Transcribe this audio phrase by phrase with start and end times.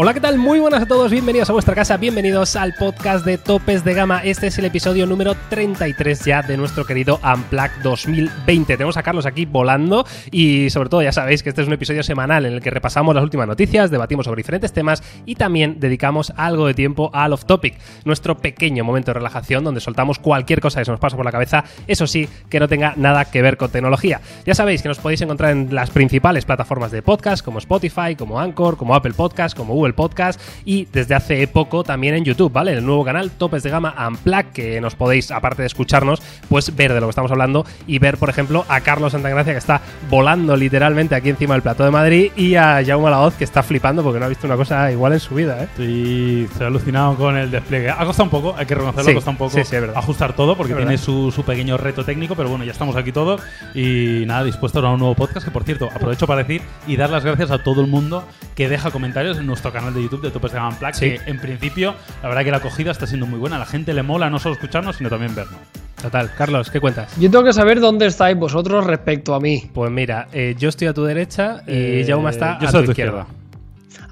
[0.00, 0.38] Hola, ¿qué tal?
[0.38, 4.20] Muy buenas a todos, bienvenidos a vuestra casa, bienvenidos al podcast de Topes de Gama.
[4.22, 8.76] Este es el episodio número 33 ya de nuestro querido Unplugged 2020.
[8.76, 12.04] Tenemos a Carlos aquí volando y sobre todo ya sabéis que este es un episodio
[12.04, 16.32] semanal en el que repasamos las últimas noticias, debatimos sobre diferentes temas y también dedicamos
[16.36, 17.74] algo de tiempo al off topic,
[18.04, 21.32] nuestro pequeño momento de relajación donde soltamos cualquier cosa que se nos pasa por la
[21.32, 24.20] cabeza, eso sí, que no tenga nada que ver con tecnología.
[24.46, 28.38] Ya sabéis que nos podéis encontrar en las principales plataformas de podcast como Spotify, como
[28.38, 32.72] Anchor, como Apple Podcast, como Google Podcast y desde hace poco también en YouTube, ¿vale?
[32.72, 36.92] El nuevo canal Topes de Gama Unplugged, que nos podéis, aparte de escucharnos, pues ver
[36.92, 39.80] de lo que estamos hablando y ver, por ejemplo, a Carlos Santagracia que está
[40.10, 44.02] volando literalmente aquí encima del plató de Madrid y a Jaume Laoz que está flipando
[44.02, 45.64] porque no ha visto una cosa igual en su vida, ¿eh?
[45.64, 47.90] Estoy, estoy alucinado con el despliegue.
[47.90, 50.34] Ha costado un poco, hay que reconocerlo, Sí, ha costado un poco sí, sí, ajustar
[50.34, 53.40] todo porque tiene su, su pequeño reto técnico, pero bueno, ya estamos aquí todos
[53.74, 57.10] y nada, dispuestos a un nuevo podcast que por cierto, aprovecho para decir y dar
[57.10, 60.30] las gracias a todo el mundo que deja comentarios en nuestro canal de YouTube de
[60.30, 61.10] Topes de Gama Unplugged, Sí.
[61.18, 63.94] que en principio la verdad que la acogida está siendo muy buena, a la gente
[63.94, 65.56] le mola no solo escucharnos, sino también vernos.
[66.02, 67.16] Total, Carlos, ¿qué cuentas?
[67.18, 69.68] Yo tengo que saber dónde estáis vosotros respecto a mí.
[69.74, 72.80] Pues mira, eh, yo estoy a tu derecha y Eh, Jaume está yo a soy
[72.80, 73.26] tu a tu izquierda.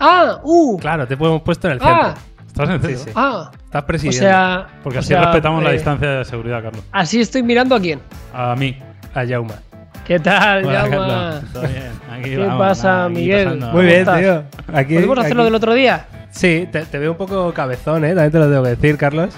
[0.00, 0.40] ¡Ah!
[0.42, 0.78] ¡Uh!
[0.78, 1.96] Claro, te hemos puesto en el centro.
[1.96, 2.14] ¡Ah!
[2.46, 2.98] ¿Estás en serio?
[2.98, 3.10] sí.
[3.14, 3.50] ¡Ah!
[3.64, 4.18] Estás O presidiendo.
[4.18, 4.66] sea.
[4.82, 6.82] Porque o así sea, respetamos la eh, distancia de seguridad, Carlos.
[6.92, 8.00] Así estoy mirando a quién.
[8.34, 8.76] A mí.
[9.14, 9.52] a Jaume.
[10.06, 10.96] ¿Qué tal, Hola, Jaume?
[10.96, 11.52] Carlos.
[11.52, 11.90] Todo bien.
[12.12, 13.44] Aquí ¿Qué vamos, pasa, nada, aquí Miguel?
[13.44, 13.72] pasando.
[13.72, 14.44] Muy bien, estás?
[14.72, 16.06] Aquí, ¿Podemos hacerlo aquí- del otro día?
[16.30, 18.08] Sí, te, te veo un poco cabezón, ¿eh?
[18.14, 19.34] También te lo tengo que decir, Carlos.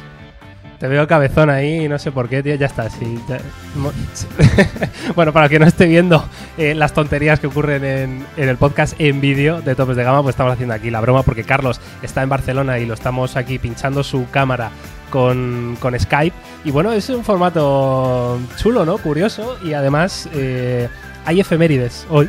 [0.79, 2.55] Te veo cabezón ahí y no sé por qué, tío.
[2.55, 3.19] Ya está, sí.
[3.29, 3.39] ya-
[3.77, 4.27] mo- sí.
[5.17, 6.25] bueno, para que no esté viendo
[6.57, 10.23] eh, las tonterías que ocurren en, en el podcast en vídeo de Topes de Gama,
[10.23, 13.59] pues estamos haciendo aquí la broma porque Carlos está en Barcelona y lo estamos aquí
[13.59, 14.71] pinchando su cámara
[15.11, 16.35] con, con Skype.
[16.65, 18.99] Y bueno, es un formato chulo, ¿no?
[18.99, 19.59] Curioso.
[19.65, 20.89] Y además eh,
[21.25, 22.29] hay efemérides hoy.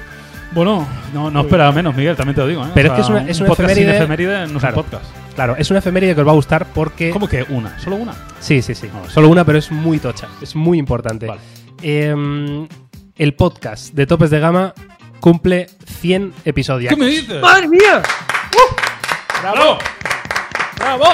[0.52, 2.66] Bueno, no, no esperaba menos, Miguel, también te lo digo.
[2.66, 2.70] ¿eh?
[2.74, 4.72] Pero es que es una- un es una podcast sin efeméride- efeméride no es un
[4.74, 5.06] podcast.
[5.36, 7.12] Claro, es una efeméride que os va a gustar porque...
[7.12, 7.78] ¿Cómo que una?
[7.80, 8.14] ¿Solo una?
[8.40, 8.90] Sí, sí, sí.
[8.94, 9.08] Ah.
[9.10, 10.28] Solo una, pero es muy tocha.
[10.42, 11.28] Es muy importante.
[11.28, 11.40] Vale.
[11.82, 12.68] Eh,
[13.16, 14.74] el podcast de Topes de Gama
[15.20, 15.68] cumple
[16.02, 16.90] 100 episodios.
[16.94, 17.42] ¿Qué me dices?
[17.42, 18.02] ¡Madre mía!
[19.42, 19.78] ¡Bravo!
[20.78, 21.06] ¡Bravo!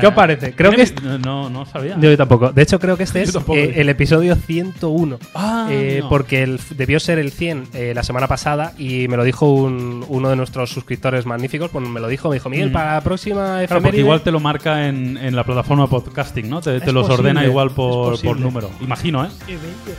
[0.00, 0.54] ¿Qué os parece?
[0.54, 1.96] Creo que es- No, no, sabía.
[1.98, 2.52] Yo tampoco.
[2.52, 3.54] De hecho, creo que este es eh, tío.
[3.54, 5.18] el episodio 101.
[5.34, 6.08] Ah, Eh, no.
[6.08, 10.04] Porque el- debió ser el 100 eh, la semana pasada y me lo dijo un-
[10.08, 11.70] uno de nuestros suscriptores magníficos.
[11.70, 12.72] Pues me lo dijo, me dijo, Miguel, Mm.
[12.72, 16.60] para la próxima Claro, porque igual te lo marca en, en la plataforma podcasting, ¿no?
[16.60, 18.70] Te, te los posible, ordena igual por, por número.
[18.80, 19.28] Imagino, ¿eh?
[19.46, 19.94] Qué bello, ¿eh?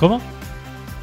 [0.00, 0.20] ¿Cómo?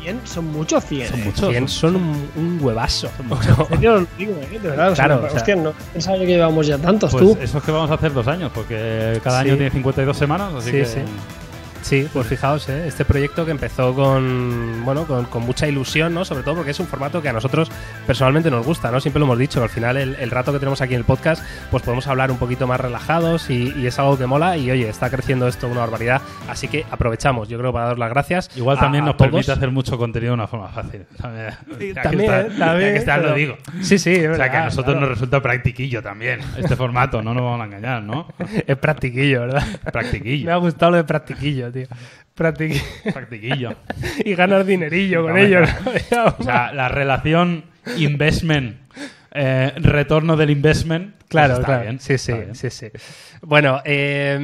[0.04, 1.08] 100 son muchos 100.
[1.10, 1.50] Son muchos.
[1.50, 3.10] 100 son un, un huevazo.
[3.20, 4.60] En serio lo digo, ¿eh?
[4.60, 4.94] De verdad.
[4.96, 7.38] Claro, o sea- hostia, no pensaba que llevamos ya tantos, Pues tú.
[7.42, 9.48] eso es que vamos a hacer dos años, porque cada Sí.
[9.50, 10.86] año tiene 52 semanas, así Sí, que...
[10.86, 11.00] sí.
[11.84, 12.88] Sí, pues fijaos, ¿eh?
[12.88, 16.24] este proyecto que empezó con, bueno, con, con mucha ilusión, ¿no?
[16.24, 17.70] Sobre todo porque es un formato que a nosotros
[18.08, 19.02] personalmente nos gusta, ¿no?
[19.02, 21.44] Siempre lo hemos dicho, al final el, el rato que tenemos aquí en el podcast,
[21.70, 24.88] pues podemos hablar un poquito más relajados y, y es algo que mola y oye,
[24.88, 28.50] está creciendo esto una barbaridad, así que aprovechamos, yo creo, para dar las gracias.
[28.56, 29.30] Igual también a nos todos.
[29.32, 31.04] permite hacer mucho contenido de una forma fácil.
[31.22, 32.48] También, que También, está- ¿eh?
[32.58, 33.58] ya también, que está, lo pero- digo.
[33.82, 35.00] Sí, sí, es O sea, que a nosotros claro.
[35.02, 38.28] nos resulta practiquillo también este formato, no nos vamos a engañar, ¿no?
[38.68, 39.64] Es practiquillo, ¿verdad?
[39.86, 40.54] Me Practiquillo.
[40.54, 41.88] ha gustado lo de practiquillo, tío.
[42.38, 43.76] Practiqui- Practiquillo.
[44.26, 45.70] y ganar dinerillo con ellos.
[46.40, 47.66] O sea, la relación
[47.98, 48.78] investment,
[49.34, 51.16] eh, retorno del investment.
[51.18, 51.82] pues Claro, está claro.
[51.84, 52.56] bien, sí, sí, bien.
[52.56, 52.88] sí, sí.
[53.42, 54.38] Bueno, eh,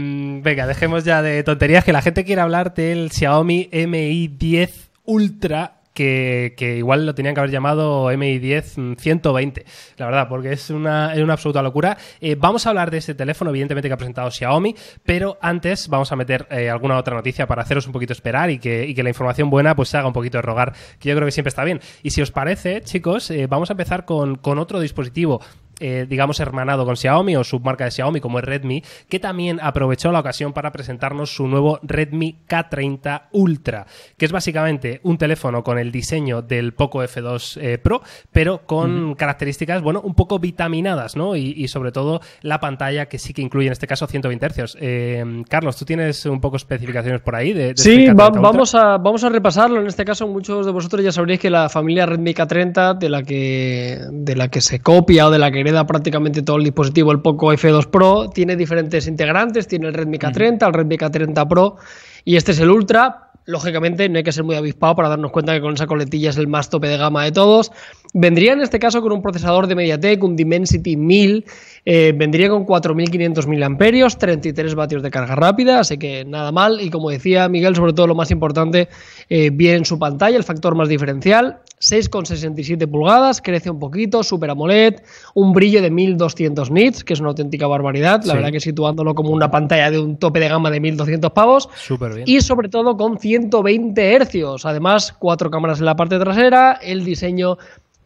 [0.43, 5.78] venga, dejemos ya de tonterías, que la gente quiere hablar del Xiaomi Mi 10 Ultra.
[5.99, 9.65] Que, igual lo tenían que haber llamado Mi 10 120,
[9.97, 11.97] la verdad, porque es una, es una absoluta locura.
[12.21, 14.73] Eh, vamos a hablar de este teléfono, evidentemente, que ha presentado Xiaomi,
[15.03, 18.59] pero antes vamos a meter eh, alguna otra noticia para haceros un poquito esperar y
[18.59, 21.15] que, y que la información buena pues se haga un poquito de rogar, que yo
[21.15, 21.81] creo que siempre está bien.
[22.01, 25.41] Y si os parece, chicos, eh, vamos a empezar con, con otro dispositivo
[25.79, 30.11] eh, digamos, hermanado con Xiaomi o submarca de Xiaomi como es Redmi, que también aprovechó
[30.11, 33.85] la ocasión para presentarnos su nuevo Redmi K30 Ultra,
[34.17, 38.01] que es básicamente un teléfono con el diseño del Poco F2 eh, Pro,
[38.31, 41.35] pero con características, bueno, un poco vitaminadas, ¿no?
[41.35, 44.77] Y, y sobre todo la pantalla que sí que incluye en este caso 120 Hz.
[44.79, 47.53] Eh, Carlos, ¿tú tienes un poco especificaciones por ahí?
[47.53, 48.41] De, de Sí, este K30 va- Ultra?
[48.41, 49.79] vamos, a, vamos a repasarlo.
[49.81, 53.23] En este caso, muchos de vosotros ya sabréis que la familia Redmi K30, de la
[53.23, 57.11] que, de la que se copia o de la que hereda prácticamente todo el dispositivo,
[57.11, 59.67] el Poco F2 Pro, tiene diferentes integrantes.
[59.67, 61.77] Tiene el Redmi K30, el Redmi K30 Pro
[62.25, 63.31] y este es el Ultra.
[63.45, 66.37] Lógicamente, no hay que ser muy avispado para darnos cuenta que con esa coletilla es
[66.37, 67.71] el más tope de gama de todos.
[68.13, 71.45] Vendría en este caso con un procesador de MediaTek, un Dimensity 1000,
[71.85, 76.81] eh, vendría con 4500 mAh, 33 vatios de carga rápida, así que nada mal.
[76.81, 78.89] Y como decía Miguel, sobre todo lo más importante,
[79.29, 84.49] eh, bien en su pantalla, el factor más diferencial, 6,67 pulgadas, crece un poquito, Super
[84.49, 84.95] AMOLED,
[85.35, 88.37] un brillo de 1200 nits, que es una auténtica barbaridad, la Sí.
[88.37, 91.69] verdad que situándolo como una pantalla de un tope de gama de 1200 pavos.
[91.75, 92.23] Súper bien.
[92.27, 94.65] Y sobre todo con 120 hercios.
[94.65, 97.57] Además, cuatro cámaras en la parte trasera, el diseño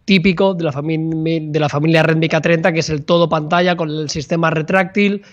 [0.06, 4.10] típico de la, de la familia Redmi K30, que es el todo pantalla con el
[4.10, 5.24] sistema retráctil.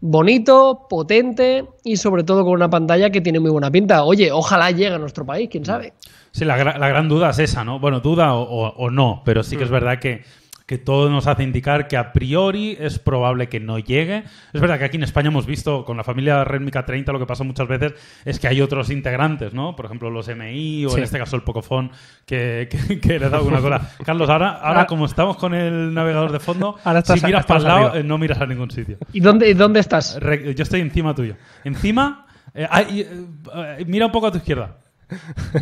[0.00, 4.04] Bonito, potente y sobre todo con una pantalla que tiene muy buena pinta.
[4.04, 5.94] Oye, ojalá llegue a nuestro país, quién sabe.
[6.32, 7.80] Sí, la, gra- la gran duda es esa, ¿no?
[7.80, 9.66] Bueno, duda o, o- o no, pero sí que Mm.
[9.66, 10.22] es verdad que,
[10.66, 14.24] que todo nos hace indicar que a priori es probable que no llegue.
[14.52, 17.26] Es verdad que aquí en España hemos visto con la familia Redmi K30 lo que
[17.26, 19.76] pasa muchas veces es que hay otros integrantes, ¿no?
[19.76, 20.96] Por ejemplo, los MI o Sí.
[20.98, 21.90] en este caso el Pocophone
[22.24, 23.92] que, que, que le da alguna cosa.
[24.04, 24.86] Carlos, ahora, ahora Ah.
[24.86, 27.86] como estamos con el navegador de fondo, Ahora estás- si miras estás para el lado
[27.92, 28.00] arriba.
[28.00, 28.98] eh, no miras a ningún sitio.
[29.12, 30.18] ¿Y dónde, dónde estás?
[30.20, 31.36] Re- Yo estoy encima tuyo.
[31.62, 33.24] Encima, eh, ay, eh,
[33.78, 34.78] eh, mira un poco a tu izquierda.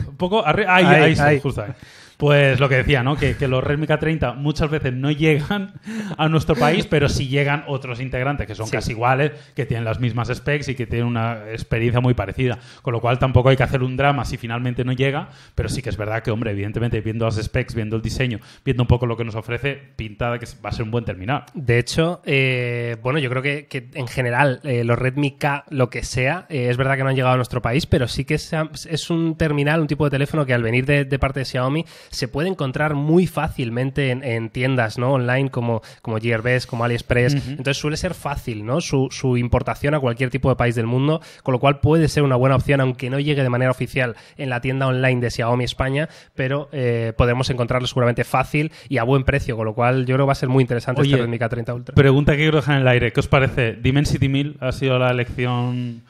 [0.08, 0.74] Un poco arriba.
[0.74, 1.40] Ahí, Ahí, ahí, sí, ahí.
[1.40, 1.72] justo ahí.
[2.16, 3.16] Pues lo que decía, ¿no?
[3.16, 5.72] Que, que los Redmi K30 muchas veces no llegan
[6.16, 8.72] a nuestro país, pero sí llegan otros integrantes que son Sí.
[8.72, 12.58] casi iguales, que tienen las mismas specs y que tienen una experiencia muy parecida.
[12.82, 15.82] Con lo cual tampoco hay que hacer un drama si finalmente no llega, pero sí
[15.82, 19.06] que es verdad que, hombre, evidentemente viendo las specs, viendo el diseño, viendo un poco
[19.06, 21.44] lo que nos ofrece, pinta de que va a ser un buen terminal.
[21.54, 25.90] De hecho, eh, bueno, yo creo que, que en general eh, los Redmi K, lo
[25.90, 28.34] que sea, eh, es verdad que no han llegado a nuestro país, pero sí que
[28.52, 31.44] ha- es un terminal, un tipo de teléfono que al venir de, de parte de
[31.44, 35.12] Xiaomi se puede encontrar muy fácilmente en, en tiendas ¿no?
[35.12, 37.34] online como, como Gearbest, como AliExpress.
[37.48, 38.80] Entonces suele ser fácil ¿no?
[38.80, 42.22] su, su importación a cualquier tipo de país del mundo, con lo cual puede ser
[42.22, 45.64] una buena opción, aunque no llegue de manera oficial en la tienda online de Xiaomi
[45.64, 50.14] España, pero eh, podemos encontrarlo seguramente fácil y a buen precio, con lo cual yo
[50.14, 51.94] creo que va a ser muy interesante Oye, este Redmi K30 Ultra.
[51.94, 53.12] Pregunta que quiero dejar en el aire.
[53.12, 53.74] ¿Qué os parece?
[53.74, 56.02] ¿Dimensity 1000 ha sido la elección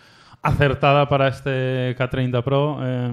[0.42, 2.78] acertada para este K30 Pro?
[2.82, 3.10] Eh,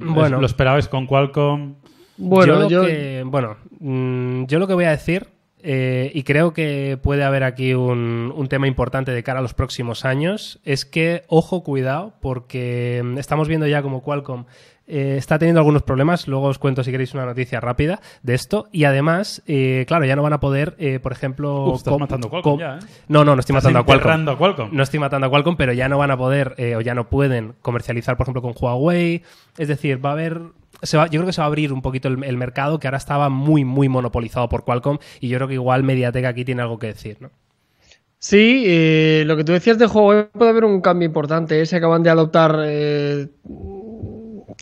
[0.00, 0.40] Bueno.
[0.40, 1.74] ¿Lo esperabais con Qualcomm?
[2.16, 5.28] Bueno, yo, lo yo, que, bueno, mm, yo lo que voy a decir,
[5.62, 9.54] eh, y creo que puede haber aquí un, un tema importante de cara a los
[9.54, 14.44] próximos años, es que, ojo, cuidado, porque mm, estamos viendo ya como Qualcomm
[14.86, 16.28] eh, está teniendo algunos problemas.
[16.28, 18.68] Luego os cuento si queréis una noticia rápida de esto.
[18.70, 21.68] Y además, eh, claro, ya no van a poder, eh, por ejemplo.
[21.68, 22.86] Uf, estás matando a Qualcomm com- ya, ¿eh?
[23.08, 24.28] No, no, no estoy Estás matando a Qualcomm.
[24.28, 24.76] a Qualcomm.
[24.76, 27.08] No estoy matando a Qualcomm, pero ya no van a poder eh, o ya no
[27.08, 29.22] pueden comercializar, por ejemplo, con Huawei.
[29.56, 30.42] Es decir, va a haber.
[30.82, 32.86] Se va- yo creo que se va a abrir un poquito el, el mercado que
[32.86, 34.98] ahora estaba muy, muy monopolizado por Qualcomm.
[35.20, 37.30] Y yo creo que igual Mediatek aquí tiene algo que decir, ¿no?
[38.18, 41.60] Sí, eh, lo que tú decías de Huawei puede haber un cambio importante.
[41.60, 41.66] ¿eh?
[41.66, 43.26] Se acaban de adoptar eh,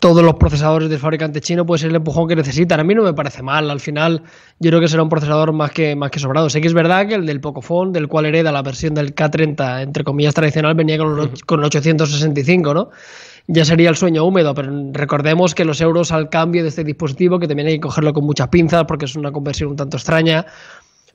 [0.01, 2.81] todos los procesadores del fabricante chino, puede ser el empujón que necesitan.
[2.81, 3.71] A mí no me parece mal.
[3.71, 4.23] Al final,
[4.59, 6.49] yo creo que será un procesador más que, más que sobrado.
[6.49, 9.81] Sé que es verdad que el del Pocophone, del cual hereda la versión del K30,
[9.83, 12.89] entre comillas, tradicional, venía con, con el 865, ¿no?
[13.47, 17.39] Ya sería el sueño húmedo, pero recordemos que los euros al cambio de este dispositivo,
[17.39, 20.45] que también hay que cogerlo con muchas pinzas porque es una conversión un tanto extraña,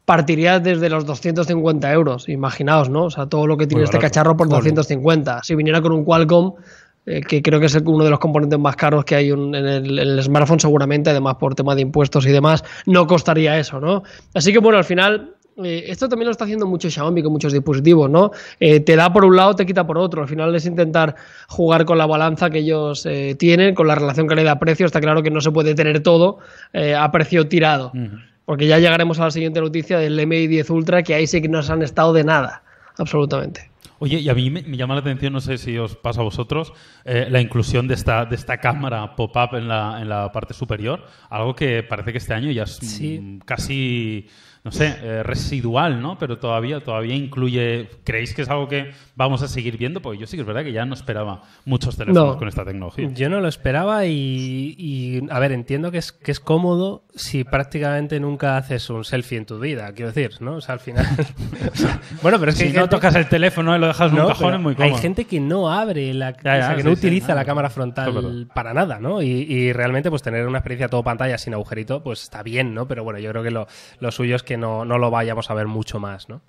[0.05, 3.05] partiría desde los 250 euros, imaginaos, ¿no?
[3.05, 4.11] O sea, todo lo que tiene Muy este barato.
[4.11, 4.61] cacharro por Joder.
[4.63, 5.43] 250.
[5.43, 6.53] Si viniera con un Qualcomm,
[7.07, 9.67] eh, que creo que es uno de los componentes más caros que hay un- en,
[9.67, 13.81] el, en el smartphone, seguramente, además por tema de impuestos y demás, no costaría eso,
[13.81, 14.03] ¿no?
[14.35, 15.35] Así que bueno, al final.
[15.65, 18.31] Eh, esto también lo está haciendo mucho Xiaomi con muchos dispositivos, ¿no?
[18.61, 20.23] Eh, te da por un lado, te quita por otro.
[20.23, 21.15] Al final es intentar
[21.49, 24.87] jugar con la balanza que ellos eh, tienen, con la relación calidad-precio.
[24.87, 26.39] Está claro que no se puede tener todo
[26.73, 27.93] eh, a precio tirado.
[28.45, 31.49] Porque ya llegaremos a la siguiente noticia del MI 10 Ultra, que ahí sí que
[31.49, 32.63] no se han estado de nada,
[32.97, 33.71] absolutamente.
[34.01, 36.25] Oye, y a mí me, me llama la atención, no sé si os pasa a
[36.25, 36.73] vosotros,
[37.05, 41.05] eh, la inclusión de esta, de esta cámara pop-up en la, en la parte superior.
[41.29, 43.19] Algo que parece que este año ya es Sí.
[43.21, 44.29] mm, casi,
[44.65, 46.19] no sé, eh, residual, ¿no?
[46.19, 47.89] Pero todavía, todavía incluye.
[48.05, 50.03] ¿Creéis que es algo que vamos a seguir viendo?
[50.03, 52.39] Porque yo sí que es verdad que ya no esperaba muchos teléfonos No.
[52.39, 53.09] con esta tecnología.
[53.15, 57.45] Yo no lo esperaba y, y, a ver, entiendo que es, que es cómodo si
[57.45, 60.57] prácticamente nunca haces un selfie en tu vida, quiero decir, ¿no?
[60.57, 61.07] O sea, al final...
[62.23, 64.29] bueno, pero es que si no tocas el teléfono y lo dejas en No, un
[64.29, 64.95] cajón, es muy cómodo.
[64.95, 67.35] Hay gente que no abre la Ya, ya, o sea, que sí, no sí, utiliza
[67.35, 69.23] la cámara frontal para nada, ¿no?
[69.23, 72.87] Y, y realmente, pues tener una experiencia todo pantalla sin agujerito, pues está bien, ¿no?
[72.87, 73.67] Pero bueno, yo creo que lo,
[74.01, 76.41] lo suyo es que no, no lo vayamos a ver mucho más, ¿no?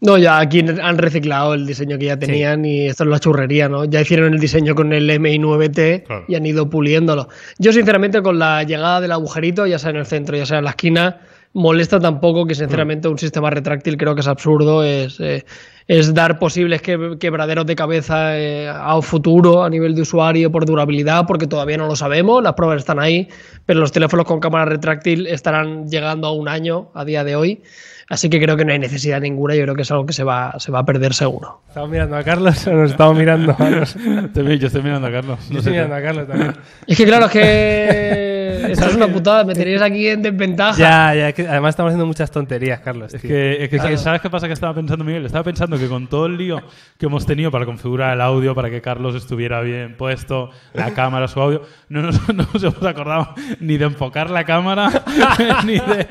[0.00, 3.68] No, ya aquí han reciclado el diseño que ya tenían y esto es la churrería,
[3.70, 3.84] ¿no?
[3.86, 6.24] Ya hicieron el diseño con el MI9T Claro.
[6.28, 7.28] y han ido puliéndolo.
[7.58, 10.64] Yo, sinceramente, con la llegada del agujerito, ya sea en el centro, ya sea en
[10.64, 11.20] la esquina,
[11.56, 15.44] molesta tampoco que sinceramente un sistema retráctil creo que es absurdo, es, eh,
[15.88, 21.24] es dar posibles quebraderos de cabeza eh, a futuro a nivel de usuario por durabilidad,
[21.26, 23.28] porque todavía no lo sabemos, las pruebas están ahí,
[23.64, 27.62] pero los teléfonos con cámara retráctil estarán llegando a un año a día de hoy.
[28.08, 29.54] Así que creo que no hay necesidad ninguna.
[29.56, 31.62] Yo creo que es algo que se va, se va a perder seguro.
[31.68, 33.94] ¿Estamos mirando a Carlos o nos estamos mirando a los...
[34.34, 35.38] yo estoy mirando a Carlos.
[35.50, 36.52] No estoy mirando a Carlos también.
[36.86, 39.44] Es que claro, es que esto es una putada.
[39.44, 40.78] Me tenéis aquí en desventaja.
[40.78, 41.32] Ya, ya.
[41.32, 43.12] Que además estamos haciendo muchas tonterías, Carlos.
[43.12, 45.26] Es que, es que ¿sabes qué pasa que estaba pensando Miguel?
[45.26, 46.62] Estaba pensando que con todo el lío
[46.98, 51.28] que hemos tenido para configurar el audio, para que Carlos estuviera bien puesto, la cámara,
[51.28, 54.90] su audio, no nos, no nos hemos acordado ni de enfocar la cámara,
[55.64, 56.06] ni, de,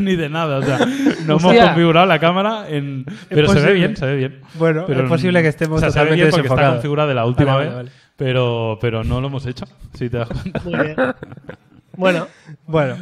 [0.00, 0.58] ni de nada.
[0.58, 0.71] O sea,
[1.26, 3.04] no hemos configurado la cámara, en...
[3.28, 4.40] pero se ve bien, se ve bien.
[4.54, 7.14] Bueno, pero es posible que estemos o sea, se ve bien porque está configurada de
[7.14, 8.02] la última Vale, vez, vale, vale.
[8.16, 9.64] Pero, pero no lo hemos hecho,
[9.94, 10.60] si te das cuenta.
[10.64, 10.96] Muy bien.
[11.96, 12.26] Bueno,
[12.66, 12.96] Bueno,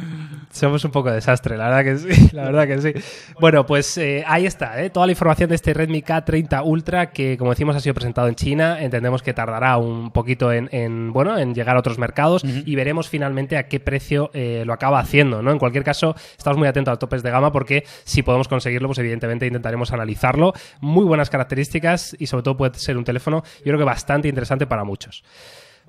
[0.51, 3.33] somos un poco desastre, la verdad que sí, la verdad que sí.
[3.39, 4.89] Bueno, pues eh, ahí está, ¿eh?
[4.89, 8.35] toda la información de este Redmi K30 Ultra que, como decimos, ha sido presentado en
[8.35, 8.81] China.
[8.81, 13.09] Entendemos que tardará un poquito en, en, bueno, en llegar a otros mercados y veremos
[13.09, 15.41] finalmente a qué precio eh, lo acaba haciendo.
[15.41, 15.51] ¿no?
[15.51, 18.99] En cualquier caso, estamos muy atentos a topes de gama porque si podemos conseguirlo, pues
[18.99, 20.53] evidentemente intentaremos analizarlo.
[20.79, 24.67] Muy buenas características y sobre todo puede ser un teléfono, yo creo que bastante interesante
[24.67, 25.23] para muchos.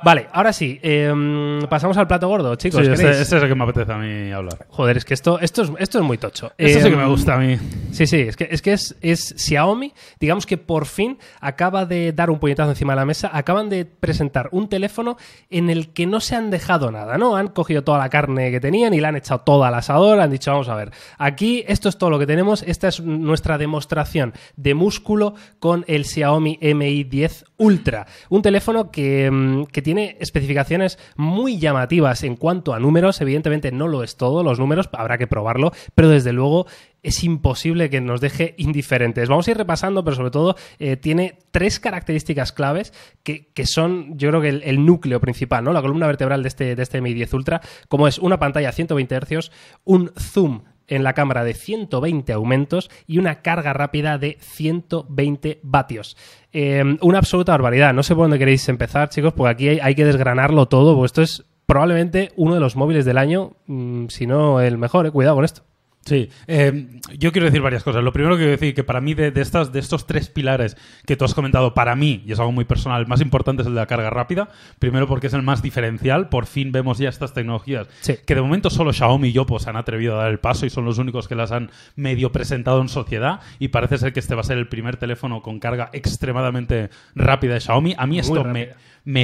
[0.04, 2.80] Vale, ahora sí, em, pasamos al plato gordo, chicos.
[2.80, 3.20] Sí, este, ¿queréis?
[3.20, 4.66] este es el que me apetece a mí hablar.
[4.68, 6.52] Joder, es que esto, esto, es, esto es muy tocho.
[6.58, 7.56] Esto sí que Em, me gusta a mí.
[7.92, 12.12] Sí, sí, es que es, que es, es Xiaomi, digamos que por fin acaba de
[12.12, 15.16] dar un puñetazo encima de la mesa, acaban de presentar un teléfono
[15.50, 17.36] en el que no se han dejado nada, ¿no?
[17.36, 20.30] Han cogido toda la carne que tenían y la han echado toda al asador, han
[20.30, 24.32] dicho, vamos a ver, aquí esto es todo lo que tenemos, esta es nuestra demostración
[24.56, 30.98] de músculo con el Xiaomi Mi 10 Ultra, un teléfono que, mm, que tiene especificaciones
[31.14, 35.28] muy llamativas en cuanto a números, evidentemente no lo es todo, los números habrá que
[35.28, 36.66] probarlo, pero desde luego
[37.04, 39.28] es imposible que nos deje indiferentes.
[39.28, 42.92] Vamos a ir repasando, pero sobre todo eh, tiene tres características claves
[43.22, 45.72] que, que son, yo creo que el, núcleo principal, ¿no?
[45.72, 48.72] La columna vertebral de este, de este Mi 10 Ultra, como es una pantalla a
[48.72, 49.50] 120 Hz,
[49.84, 50.62] un zoom
[50.94, 56.16] en la cámara de 120 aumentos y una carga rápida de 120 vatios.
[56.52, 57.94] Eh, una absoluta barbaridad.
[57.94, 61.06] No sé por dónde queréis empezar, chicos, porque aquí hay, hay que desgranarlo todo, porque
[61.06, 65.10] esto es probablemente uno de los móviles del año, mm, si no el mejor, eh.
[65.10, 65.62] cuidado con esto.
[66.04, 68.02] Sí, eh, yo quiero decir varias cosas.
[68.02, 70.76] Lo primero que quiero decir que para mí de, de estas, de estos tres pilares
[71.06, 73.68] que tú has comentado, para mí, y es algo muy personal, el más importante es
[73.68, 74.48] el de la carga rápida.
[74.80, 76.28] Primero porque es el más diferencial.
[76.28, 78.16] Por fin vemos ya estas tecnologías Sí.
[78.26, 80.70] que de momento solo Xiaomi y Oppo se han atrevido a dar el paso y
[80.70, 83.38] son los únicos que las han medio presentado en sociedad.
[83.60, 87.54] Y parece ser que este va a ser el primer teléfono con carga extremadamente rápida
[87.54, 87.94] de Xiaomi.
[87.96, 88.52] A mí esto rápida.
[88.52, 88.68] me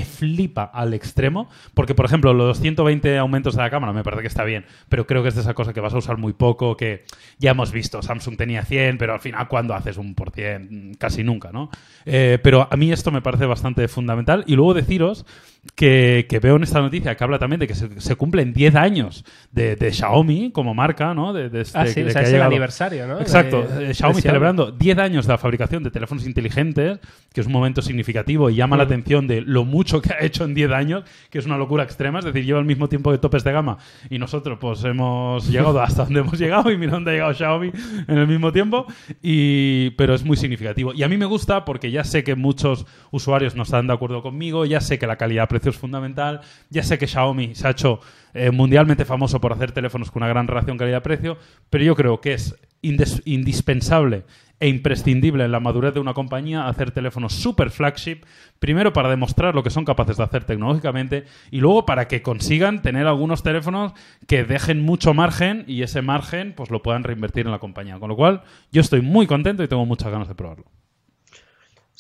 [0.03, 4.29] flipa al extremo, porque por ejemplo los 120 aumentos de la cámara me parece que
[4.29, 6.77] está bien, pero creo que es de esa cosa que vas a usar muy poco,
[6.77, 7.05] que
[7.39, 11.23] ya hemos visto, Samsung tenía 100, pero al final cuando haces un por cien, casi
[11.23, 11.71] nunca, ¿no?
[12.07, 15.25] Eh, pero a mí esto me parece bastante fundamental y luego deciros
[15.75, 18.75] que, que veo en esta noticia que habla también de que se, se cumplen 10
[18.75, 21.33] años de, de Xiaomi como marca, ¿no?
[21.33, 23.21] De, de este- Ah, sí, de o sea, que ha es el aniversario, ¿no?
[23.21, 26.99] Exacto, eh, Xiaomi celebrando 10 años de la fabricación de teléfonos inteligentes,
[27.33, 30.45] que es un momento significativo y llama la atención de lo mucho que ha hecho
[30.45, 33.19] en 10 años, que es una locura extrema, es decir, lleva el mismo tiempo de
[33.19, 33.79] topes de gama
[34.11, 37.71] y nosotros pues hemos llegado hasta donde hemos llegado y mira dónde ha llegado Xiaomi
[38.09, 38.87] en el mismo tiempo,
[39.23, 40.93] y, pero es muy significativo.
[40.95, 44.23] Y a mí me gusta porque ya sé que muchos usuarios no están de acuerdo
[44.23, 45.17] conmigo, ya sé que la
[45.49, 46.41] calidad-precio es fundamental,
[46.71, 48.01] ya sé que Xiaomi se ha hecho
[48.35, 51.39] eh, mundialmente famoso por hacer teléfonos con una gran relación calidad-precio,
[51.71, 54.25] pero yo creo que es indispensable
[54.61, 58.25] e imprescindible en la madurez de una compañía hacer teléfonos super flagship,
[58.59, 62.83] primero para demostrar lo que son capaces de hacer tecnológicamente y luego para que consigan
[62.83, 63.93] tener algunos teléfonos
[64.27, 67.99] que dejen mucho margen y ese margen pues lo puedan reinvertir en la compañía.
[67.99, 70.65] Con lo cual yo estoy muy contento y tengo muchas ganas de probarlo.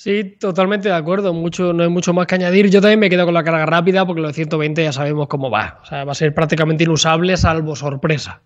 [0.01, 1.35] Sí, totalmente de acuerdo.
[1.35, 2.71] Mucho, no hay mucho más que añadir.
[2.71, 5.51] Yo también me quedo con la carga rápida porque lo de 120 ya sabemos cómo
[5.51, 5.81] va.
[5.83, 8.41] O sea, va a ser prácticamente inusable salvo sorpresa.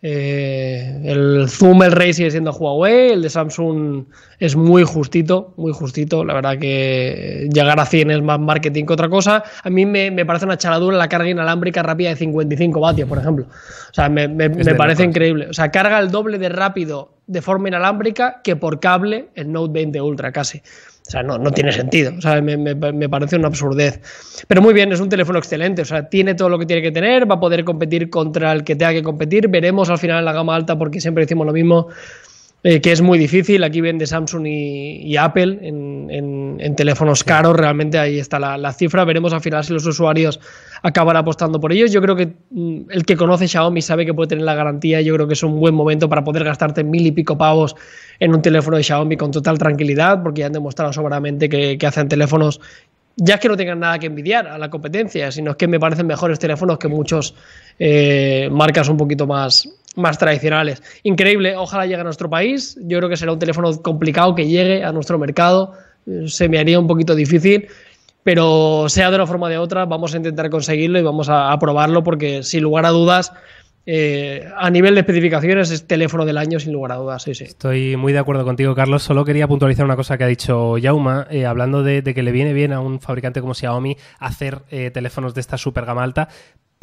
[0.00, 4.04] Eh, el zoom, el Ray sigue siendo Huawei, el de Samsung
[4.38, 6.24] es muy justito, muy justito.
[6.24, 9.42] La verdad que llegar a 100 es más marketing que otra cosa.
[9.62, 13.18] A mí me, me parece una charadura la carga inalámbrica rápida de 55 vatios, por
[13.18, 13.44] ejemplo.
[13.46, 15.48] O sea, me, me- me parece increíble.
[15.50, 19.72] O sea, carga el doble de rápido de forma inalámbrica que por cable el Note
[19.72, 20.62] 20 Ultra casi.
[21.06, 22.12] O sea, no, no tiene sentido.
[22.16, 24.00] O sea, me, me- parece una absurdez.
[24.48, 25.82] Pero muy bien, es un teléfono excelente.
[25.82, 28.64] O sea, tiene todo lo que tiene que tener, va a poder competir contra el
[28.64, 29.48] que tenga que competir.
[29.48, 31.88] Veremos al final en la gama alta, porque siempre decimos lo mismo.
[32.66, 33.62] Eh, que es muy difícil.
[33.62, 37.54] Aquí vende Samsung y, Apple en, teléfonos caros.
[37.54, 39.04] Realmente ahí está la, cifra.
[39.04, 40.40] Veremos al final si los usuarios
[40.82, 41.92] acaban apostando por ellos.
[41.92, 45.02] Yo creo que mm, el que conoce Xiaomi sabe que puede tener la garantía.
[45.02, 47.76] Yo creo que es un buen momento para poder gastarte mil y pico pavos
[48.18, 52.08] en un teléfono de Xiaomi con total tranquilidad, porque ya han demostrado sobradamente que, hacen
[52.08, 52.62] teléfonos
[53.16, 56.38] ya que no tengan nada que envidiar a la competencia, sino que me parecen mejores
[56.38, 57.34] teléfonos que muchos
[57.78, 60.82] eh, marcas un poquito más, más tradicionales.
[61.02, 62.78] Increíble, ojalá llegue a nuestro país.
[62.82, 65.72] Yo creo que será un teléfono complicado que llegue a nuestro mercado.
[66.26, 67.68] Se me haría un poquito difícil,
[68.22, 71.56] pero sea de una forma o de otra, vamos a intentar conseguirlo y vamos a,
[71.58, 73.32] probarlo porque sin lugar a dudas...
[73.86, 77.44] Eh, a nivel de especificaciones es teléfono del año sin lugar a dudas, sí, sí.
[77.44, 79.02] Estoy muy de acuerdo contigo, Carlos.
[79.02, 82.54] Solo quería puntualizar una cosa que ha dicho Yauma, eh, hablando de, que le viene
[82.54, 86.30] bien a un fabricante como Xiaomi hacer eh, teléfonos de esta super gama alta,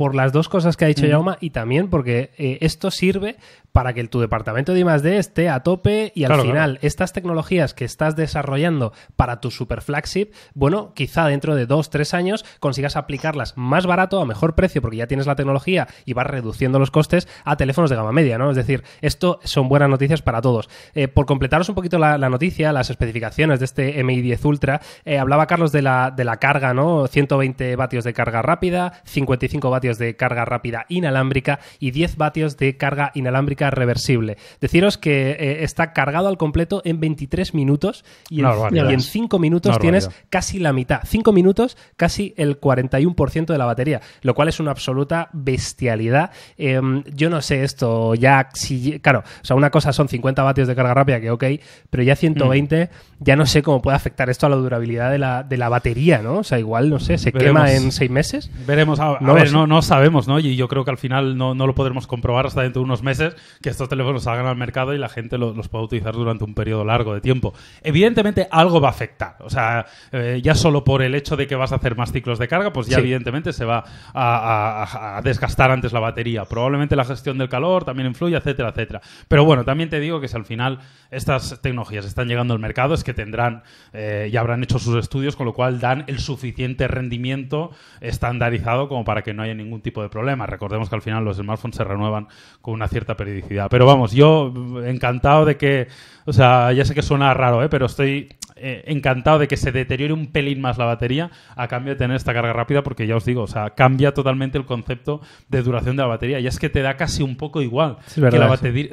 [0.01, 3.38] por las dos cosas que ha dicho Yauma y también porque eh, esto sirve
[3.72, 5.17] para que tu departamento de I+.D.
[5.17, 10.31] esté a tope y al final estas tecnologías que estás desarrollando para tu super flagship,
[10.55, 14.98] bueno, quizá dentro de dos, tres años consigas aplicarlas más barato, a mejor precio, porque
[14.98, 18.50] ya tienes la tecnología y vas reduciendo los costes a teléfonos de gama media, ¿no?
[18.50, 20.67] Es decir, esto son buenas noticias para todos.
[20.96, 25.20] Eh, por completaros un poquito la, noticia, las especificaciones de este MI 10 Ultra, eh,
[25.20, 27.05] hablaba Carlos de la, de la carga, ¿no?
[27.05, 32.77] 120 vatios de carga rápida, 55 vatios de carga rápida inalámbrica y 10 vatios de
[32.77, 34.38] carga inalámbrica reversible.
[34.60, 40.10] Deciros que eh, está cargado al completo en 23 minutos y en, 5 minutos tienes
[40.29, 41.01] casi la mitad.
[41.05, 46.31] 5 minutos, casi el 41% de la batería, lo cual es una absoluta bestialidad.
[46.57, 50.67] Em, yo no sé esto, ya, si, claro, o sea, una cosa son 50 vatios
[50.67, 51.43] de carga rápida, que ok,
[51.89, 53.24] pero ya 120, mm.
[53.24, 56.19] ya no sé cómo puede afectar esto a la durabilidad de la, de la batería,
[56.19, 56.39] ¿no?
[56.39, 58.51] O sea, igual, no sé, se quema en 6 meses.
[58.65, 60.39] Veremos, a, no, ver, no, no sabemos, ¿no?
[60.39, 63.03] Y yo creo que al final no, no, lo podremos comprobar hasta dentro de unos
[63.03, 66.53] meses que estos teléfonos salgan al mercado y la gente los pueda utilizar durante un
[66.53, 67.53] periodo largo de tiempo.
[67.81, 69.35] Evidentemente algo va a afectar.
[69.39, 72.39] O sea, eh, ya solo por el hecho de que vas a hacer más ciclos
[72.39, 73.83] de carga, pues ya evidentemente se va
[74.13, 76.45] a, desgastar antes la batería.
[76.45, 79.01] Probablemente la gestión del calor también influye, etcétera, etcétera.
[79.27, 82.93] Pero bueno, también te digo que si al final estas tecnologías están llegando al mercado
[82.93, 86.88] es que tendrán, eh, ya habrán hecho sus estudios, con lo cual dan el suficiente
[86.88, 90.46] rendimiento estandarizado como para que no haya ningún tipo de problema.
[90.46, 92.27] Recordemos que al final los smartphones se renuevan
[92.62, 93.68] con una cierta periodicidad.
[93.70, 94.53] Pero vamos, yo
[94.86, 95.88] encantado de que,
[96.25, 97.70] o sea, ya sé que suena raro, ¿eh?
[97.70, 98.30] pero estoy
[98.63, 102.15] eh, encantado de que se deteriore un pelín más la batería a cambio de tener
[102.15, 105.96] esta carga rápida, porque ya os digo, o sea, cambia totalmente el concepto de duración
[105.96, 106.39] de la batería.
[106.39, 108.38] Y es que te da casi un poco igual que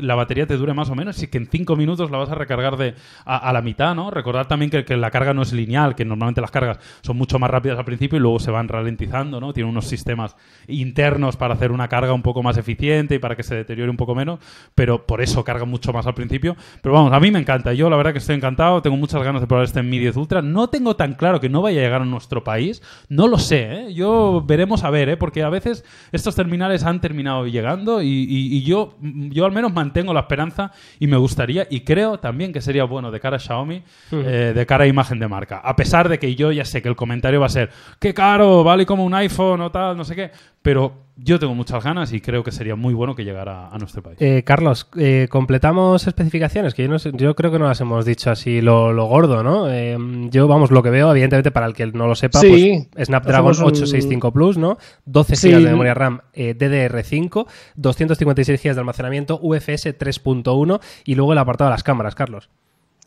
[0.01, 2.35] la, batería, te dure más o menos y que en cinco minutos la vas a
[2.35, 4.11] recargar de a, la mitad, ¿no?
[4.11, 7.51] Recordad también que, la carga no es lineal, que normalmente las cargas son mucho más
[7.51, 9.53] rápidas al principio y luego se van ralentizando, ¿no?
[9.53, 13.43] Tiene unos sistemas internos para hacer una carga un poco más eficiente y para que
[13.43, 14.41] se deteriore un poco menos,
[14.75, 16.57] pero por eso carga mucho más al principio.
[16.83, 17.73] Pero vamos, a mí me encanta.
[17.73, 20.43] Yo la verdad que estoy encantado, tengo muchas ganas de probar este Mi 10 Ultra.
[20.43, 22.83] No tengo tan claro que no vaya a llegar a nuestro país.
[23.09, 23.95] No lo sé, ¿eh?
[23.95, 25.17] Yo veremos a ver, ¿eh?
[25.17, 30.21] Porque a veces estos terminales han terminado llegando y, yo, yo al menos mantengo la
[30.21, 34.53] esperanza y me gustaría y creo también que sería bueno de cara a Xiaomi, eh,
[34.55, 35.59] de cara a imagen de marca.
[35.59, 38.65] A pesar de que yo ya sé que el comentario va a ser, qué caro,
[38.65, 40.31] vale como un iPhone o tal, no sé qué,
[40.63, 44.03] pero yo tengo muchas ganas y creo que sería muy bueno que llegara a nuestro
[44.03, 44.19] país.
[44.21, 48.31] Eh, Carlos, eh, completamos especificaciones, que yo, no yo creo que no las hemos dicho
[48.31, 49.69] así lo, gordo, ¿no?
[49.69, 49.97] Eh,
[50.31, 54.33] yo, vamos, lo que veo, evidentemente, para el que no lo sepa, pues Snapdragon 865
[54.33, 54.79] Plus, ¿no?
[55.07, 61.39] 12 GB de memoria RAM DDR5, 256 GB de almacenamiento UFS 3.1 y luego el
[61.39, 62.49] apartado de las cámaras, Carlos.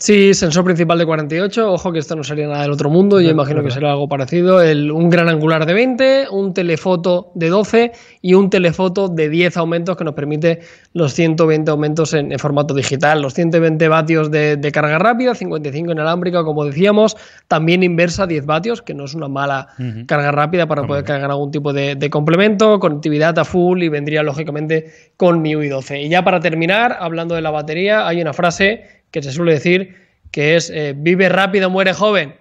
[0.02, 1.74] Sí, sensor principal de 48.
[1.74, 3.22] Ojo que esto no sería nada del otro mundo.
[3.22, 4.58] Yo imagino que será algo parecido.
[4.58, 9.96] un gran angular de 20, un telefoto de 12 y un telefoto de 10 aumentos
[9.96, 10.62] que nos permite
[10.94, 13.22] los 120 aumentos en, formato digital.
[13.22, 17.16] Los 120 vatios de, carga rápida, 55 inalámbrica, como decíamos.
[17.48, 19.68] También inversa, 10 vatios, que no es una mala
[20.08, 22.80] carga rápida para poder cargar algún tipo de, complemento.
[22.80, 26.02] Conectividad a full y vendría lógicamente con MIUI 12.
[26.02, 29.96] Y ya para terminar, hablando de la batería, hay una frase que se suele decir
[30.32, 32.36] que es eh, vive rápido, muere joven.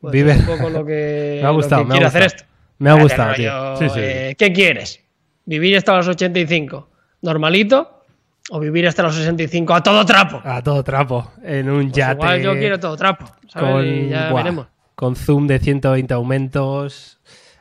[0.00, 0.32] Pues vive.
[0.32, 2.44] Es un poco lo que, me ha gustado, me quiere hacer esto.
[2.78, 3.76] Me ha gustado, tío.
[3.76, 4.00] Sí, sí.
[4.02, 5.00] Eh, ¿Qué quieres?
[5.44, 6.88] ¿Vivir hasta los 85
[7.22, 8.02] normalito
[8.50, 10.42] o vivir hasta los 65 a todo trapo?
[10.44, 12.14] A todo trapo, en un pues yate.
[12.14, 13.70] Igual yo quiero todo trapo, ¿sabes?
[13.70, 14.66] Con, ya veremos.
[14.94, 17.15] Con zoom de 120 aumentos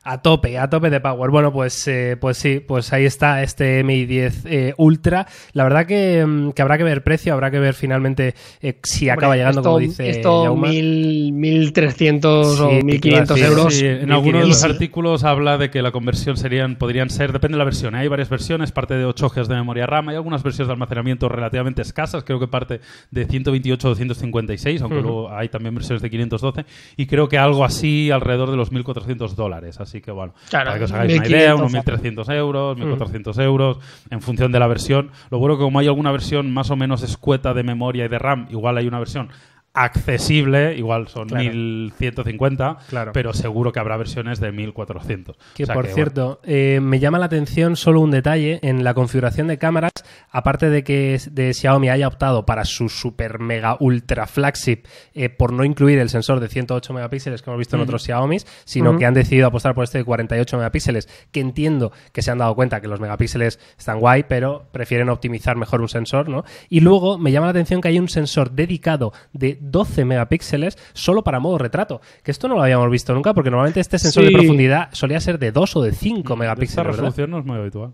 [0.08, 1.32] A tope, a tope de power.
[1.32, 5.26] Bueno, pues, eh, pues sí, pues ahí está este MI 10 eh, Ultra.
[5.54, 9.10] La verdad que, mm, que habrá que ver precio, habrá que ver finalmente eh, si
[9.10, 10.70] acaba Hombre, llegando, esto, como dice Esto Jaume.
[10.70, 13.74] mil, 1300 Sí, o te iba a 1500 decir, euros.
[13.74, 14.50] Sí, en algunos de 1500.
[14.50, 17.96] los artículos habla de que la conversión serían, podrían ser, depende de la versión.
[17.96, 18.00] ¿eh?
[18.00, 21.30] Hay varias versiones, parte de 8 GB de memoria RAM, hay algunas versiones de almacenamiento
[21.30, 25.04] relativamente escasas, creo que parte de 128 o 256, aunque Ujú.
[25.04, 26.66] luego hay también versiones de 512,
[26.96, 29.80] y creo que algo así alrededor de los 1.400 dólares.
[29.80, 33.44] Así que bueno, Claro, para que os hagáis una idea, 1.500 unos 1.300 euros, 1.400
[33.44, 33.80] euros,
[34.10, 35.12] en función de la versión.
[35.30, 38.20] Lo bueno que como hay alguna versión más o menos escueta de memoria y de
[38.20, 39.30] RAM, igual hay una versión
[39.76, 41.44] accesible, igual son Claro.
[41.44, 43.12] 1150, Claro.
[43.14, 45.38] pero seguro que habrá versiones de 1400.
[45.54, 48.84] Que O sea por que, cierto, eh, me llama la atención solo un detalle en
[48.84, 49.92] la configuración de cámaras,
[50.30, 54.84] aparte de que de Xiaomi haya optado para su super mega ultra flagship
[55.14, 58.38] eh, por no incluir el sensor de 108 megapíxeles que hemos visto en otros Xiaomi,
[58.64, 62.38] sino que han decidido apostar por este de 48 megapíxeles, que entiendo que se han
[62.38, 66.44] dado cuenta que los megapíxeles están guay, pero prefieren optimizar mejor un sensor, ¿no?
[66.70, 71.24] Y luego me llama la atención que hay un sensor dedicado de 12 megapíxeles solo
[71.24, 74.32] para modo retrato, que esto no lo habíamos visto nunca porque normalmente este sensor de
[74.32, 76.92] profundidad solía ser de 2 o de 5 Esta megapíxeles, ¿verdad?
[76.92, 77.94] resolución no es muy habitual.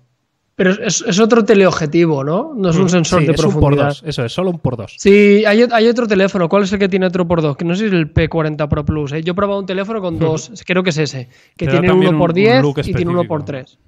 [0.64, 2.54] Pero es, es otro teleobjetivo, ¿no?
[2.56, 3.88] No es un sensor Mm, Sí, de es un por profundidad.
[3.88, 4.94] dos, eso es, solo un por dos.
[5.00, 6.48] Sí, hay, hay otro teléfono.
[6.48, 7.58] ¿Cuál es el que tiene otro por dos?
[7.58, 9.12] Que no sé si es el P40 Pro Plus.
[9.14, 9.24] ¿eh?
[9.24, 12.20] Yo he probado un teléfono con dos, creo que es ese, que tiene uno un-
[12.20, 13.80] por un 10 look y tiene uno por 3.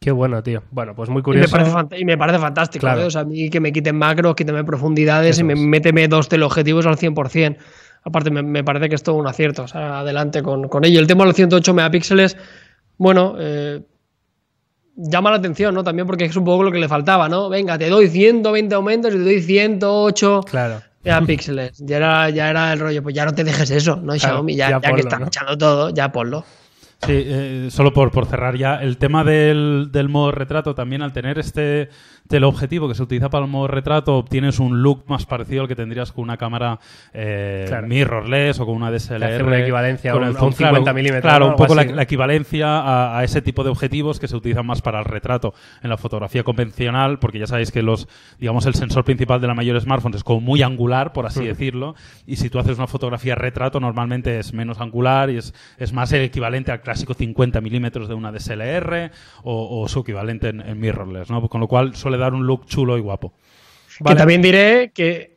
[0.00, 0.62] Qué bueno, tío.
[0.72, 1.50] Bueno, pues muy Y me, curioso.
[1.52, 2.80] parece y me parece fantástico.
[2.80, 3.02] Claro.
[3.02, 3.04] ¿eh?
[3.04, 6.28] O sea, a mí que me quiten macros, quíteme profundidades Eso y me, méteme dos
[6.28, 7.56] teleobjetivos al 100%.
[8.02, 9.62] Aparte, me, me parece que es todo un acierto.
[9.62, 10.98] O sea, adelante con, con ello.
[10.98, 12.36] El tema de los 108 megapíxeles,
[12.98, 13.80] bueno, eh,
[14.96, 15.84] llama la atención, ¿no?
[15.84, 17.48] También porque es un poco lo que le faltaba, ¿no?
[17.48, 20.82] Venga, te doy 120 aumentos y te doy 108 Claro.
[21.04, 21.78] megapíxeles.
[21.78, 24.14] Ya era, ya era el rollo, pues ya no te dejes eso, ¿no?
[24.18, 25.26] Xiaomi, ya, ya ya que están ¿no?
[25.28, 26.44] echando todo, ya ponlo.
[27.02, 31.12] Sí, eh, solo por, por cerrar ya, el tema del, del modo retrato, también al
[31.12, 31.90] tener este
[32.26, 35.76] teleobjetivo que se utiliza para el modo retrato, obtienes un look más parecido al que
[35.76, 36.80] tendrías con una cámara
[37.12, 37.86] eh, Claro.
[37.86, 39.24] mirrorless o con una DSLR.
[39.24, 41.50] hace una equivalencia con un- el a un zoom, claro, 50 milímetros, Claro, ¿no?
[41.52, 44.82] un poco la, la equivalencia a, a ese tipo de objetivos que se utilizan más
[44.82, 48.08] para el retrato en la fotografía convencional, porque ya sabéis que los,
[48.40, 51.44] digamos, el sensor principal de la mayor smartphones es como muy angular, por así Mm.
[51.44, 51.94] decirlo,
[52.26, 56.10] y si tú haces una fotografía retrato, normalmente es menos angular y es, es más
[56.12, 59.10] el equivalente al clásico 50 milímetros de una DSLR
[59.42, 61.46] o, o su equivalente en, en mirrorless, ¿no?
[61.48, 63.34] Con lo cual suele dar un look chulo y guapo.
[63.98, 64.14] Vale.
[64.14, 65.34] Que también diré que,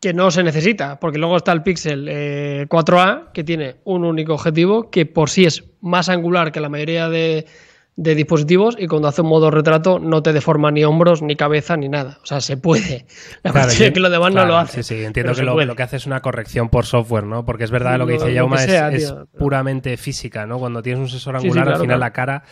[0.00, 4.32] que no se necesita, porque luego está el Pixel eh, 4A, que tiene un único
[4.32, 7.44] objetivo, que por sí es más angular que la mayoría de,
[8.00, 11.76] de dispositivos, y cuando hace un modo retrato no te deforma ni hombros, ni cabeza,
[11.76, 12.18] ni nada.
[12.22, 13.04] O sea, se puede.
[13.42, 14.82] La Claro, cuestión es que lo demás claro, no lo hace.
[14.82, 17.44] Sí, sí, entiendo que lo, que hace es una corrección por software, ¿no?
[17.44, 20.58] Porque es verdad lo que dice Yauma es, es puramente física, ¿no?
[20.58, 22.42] Cuando tienes un sensor Sí, sí, angular, al final la cara.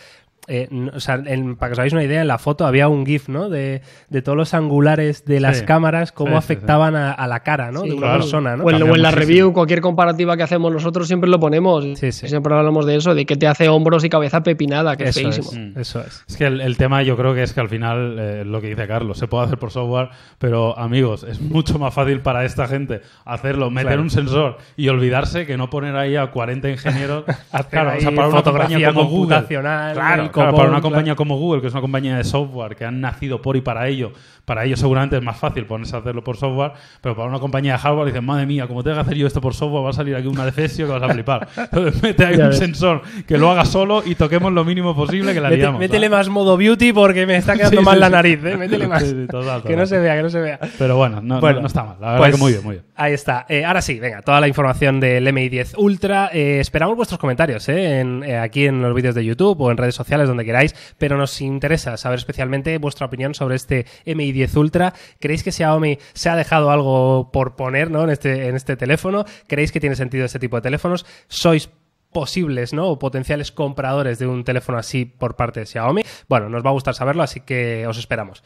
[0.49, 2.87] Eh, no- o sea, en- para que os hagáis una idea, en la foto había
[2.87, 3.49] un GIF, ¿no?
[3.49, 5.65] De, de todos los angulares de las Sí.
[5.65, 7.81] cámaras, cómo Sí, sí, afectaban a, a la cara, ¿no?
[7.81, 8.19] Sí, de una claro.
[8.21, 8.63] persona, ¿no?
[8.65, 11.85] O en, Cambia o en la review, cualquier comparativa que hacemos nosotros siempre lo ponemos.
[11.99, 12.27] Sí, sí.
[12.27, 15.49] Siempre hablamos de eso, de que te hace hombros y cabeza pepinada, que es feísimo.
[15.51, 15.79] es, Mm.
[15.79, 16.23] eso es.
[16.27, 18.67] Es que el, el tema yo creo que es que al final, eh, lo que
[18.69, 22.67] dice Carlos, se puede hacer por software, pero amigos, es mucho más fácil para esta
[22.67, 24.01] gente hacerlo, meter Claro.
[24.01, 27.23] un sensor y olvidarse que no poner ahí a 40 ingenieros.
[27.51, 31.61] Hacer claro, o sea, para una fotografía computacional, Claro, claro, para una compañía como Google,
[31.61, 34.11] que es una compañía de software que han nacido por y para ello,
[34.49, 37.73] para ellos seguramente es más fácil ponerse a hacerlo por software, pero para una compañía
[37.73, 39.93] de hardware dicen, madre mía, como tenga que hacer yo esto por software, va a
[39.93, 41.47] salir aquí una defesio que vas a flipar.
[41.57, 42.57] Entonces mete ahí Ya un ves.
[42.57, 45.79] sensor que lo haga solo y toquemos lo mínimo posible que la Mete- liamos.
[45.79, 46.17] métele ¿sabes?
[46.27, 48.11] más modo beauty porque me está quedando Sí, mal sí, la sí.
[48.13, 48.57] nariz, ¿eh?
[48.57, 49.03] Métele más.
[49.03, 49.77] Sí, sí, total, Que total.
[49.77, 50.59] no se vea, que no se vea.
[50.79, 51.97] Pero bueno, no, Bueno, no, no está mal.
[52.01, 52.85] La verdad pues, que muy bien, muy bien.
[52.95, 53.45] Ahí está.
[53.47, 56.31] Eh, ahora sí, venga, toda la información del MI10 Ultra.
[56.33, 59.93] Eh, esperamos vuestros comentarios eh, en- aquí en los vídeos de YouTube o en redes
[59.95, 64.93] sociales, donde queráis, pero nos interesa saber especialmente vuestra opinión sobre este MI10 Ultra.
[65.19, 68.03] ¿Creéis que Xiaomi se ha dejado algo por poner ¿no?
[68.03, 69.25] en, este, en este teléfono?
[69.47, 71.05] ¿Creéis que tiene sentido este tipo de teléfonos?
[71.27, 71.69] ¿Sois
[72.11, 72.87] posibles, ¿no?
[72.87, 76.01] O potenciales compradores de un teléfono así por parte de Xiaomi.
[76.27, 78.43] Bueno, nos va a gustar saberlo, así que os esperamos.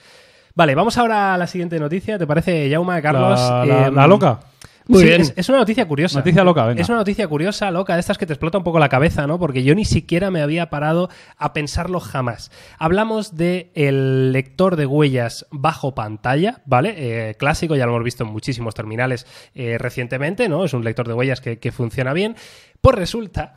[0.55, 2.19] Vale, vamos ahora a la siguiente noticia.
[2.19, 3.39] ¿Te parece, Yauma, Carlos?
[3.39, 4.39] La, la- Em, la loca.
[4.87, 5.21] Muy Sí, bien.
[5.21, 6.19] Es, es una noticia curiosa.
[6.19, 6.81] Noticia loca, venga.
[6.81, 9.39] Es una noticia curiosa, loca, de estas que te explota un poco la cabeza, ¿no?
[9.39, 12.51] Porque yo ni siquiera me había parado a pensarlo jamás.
[12.79, 16.95] Hablamos de el lector de huellas bajo pantalla, ¿vale?
[16.97, 20.65] Eh, clásico, ya lo hemos visto en muchísimos terminales eh, recientemente, ¿no?
[20.65, 22.35] Es un lector de huellas que, que funciona bien.
[22.81, 23.55] Pues resulta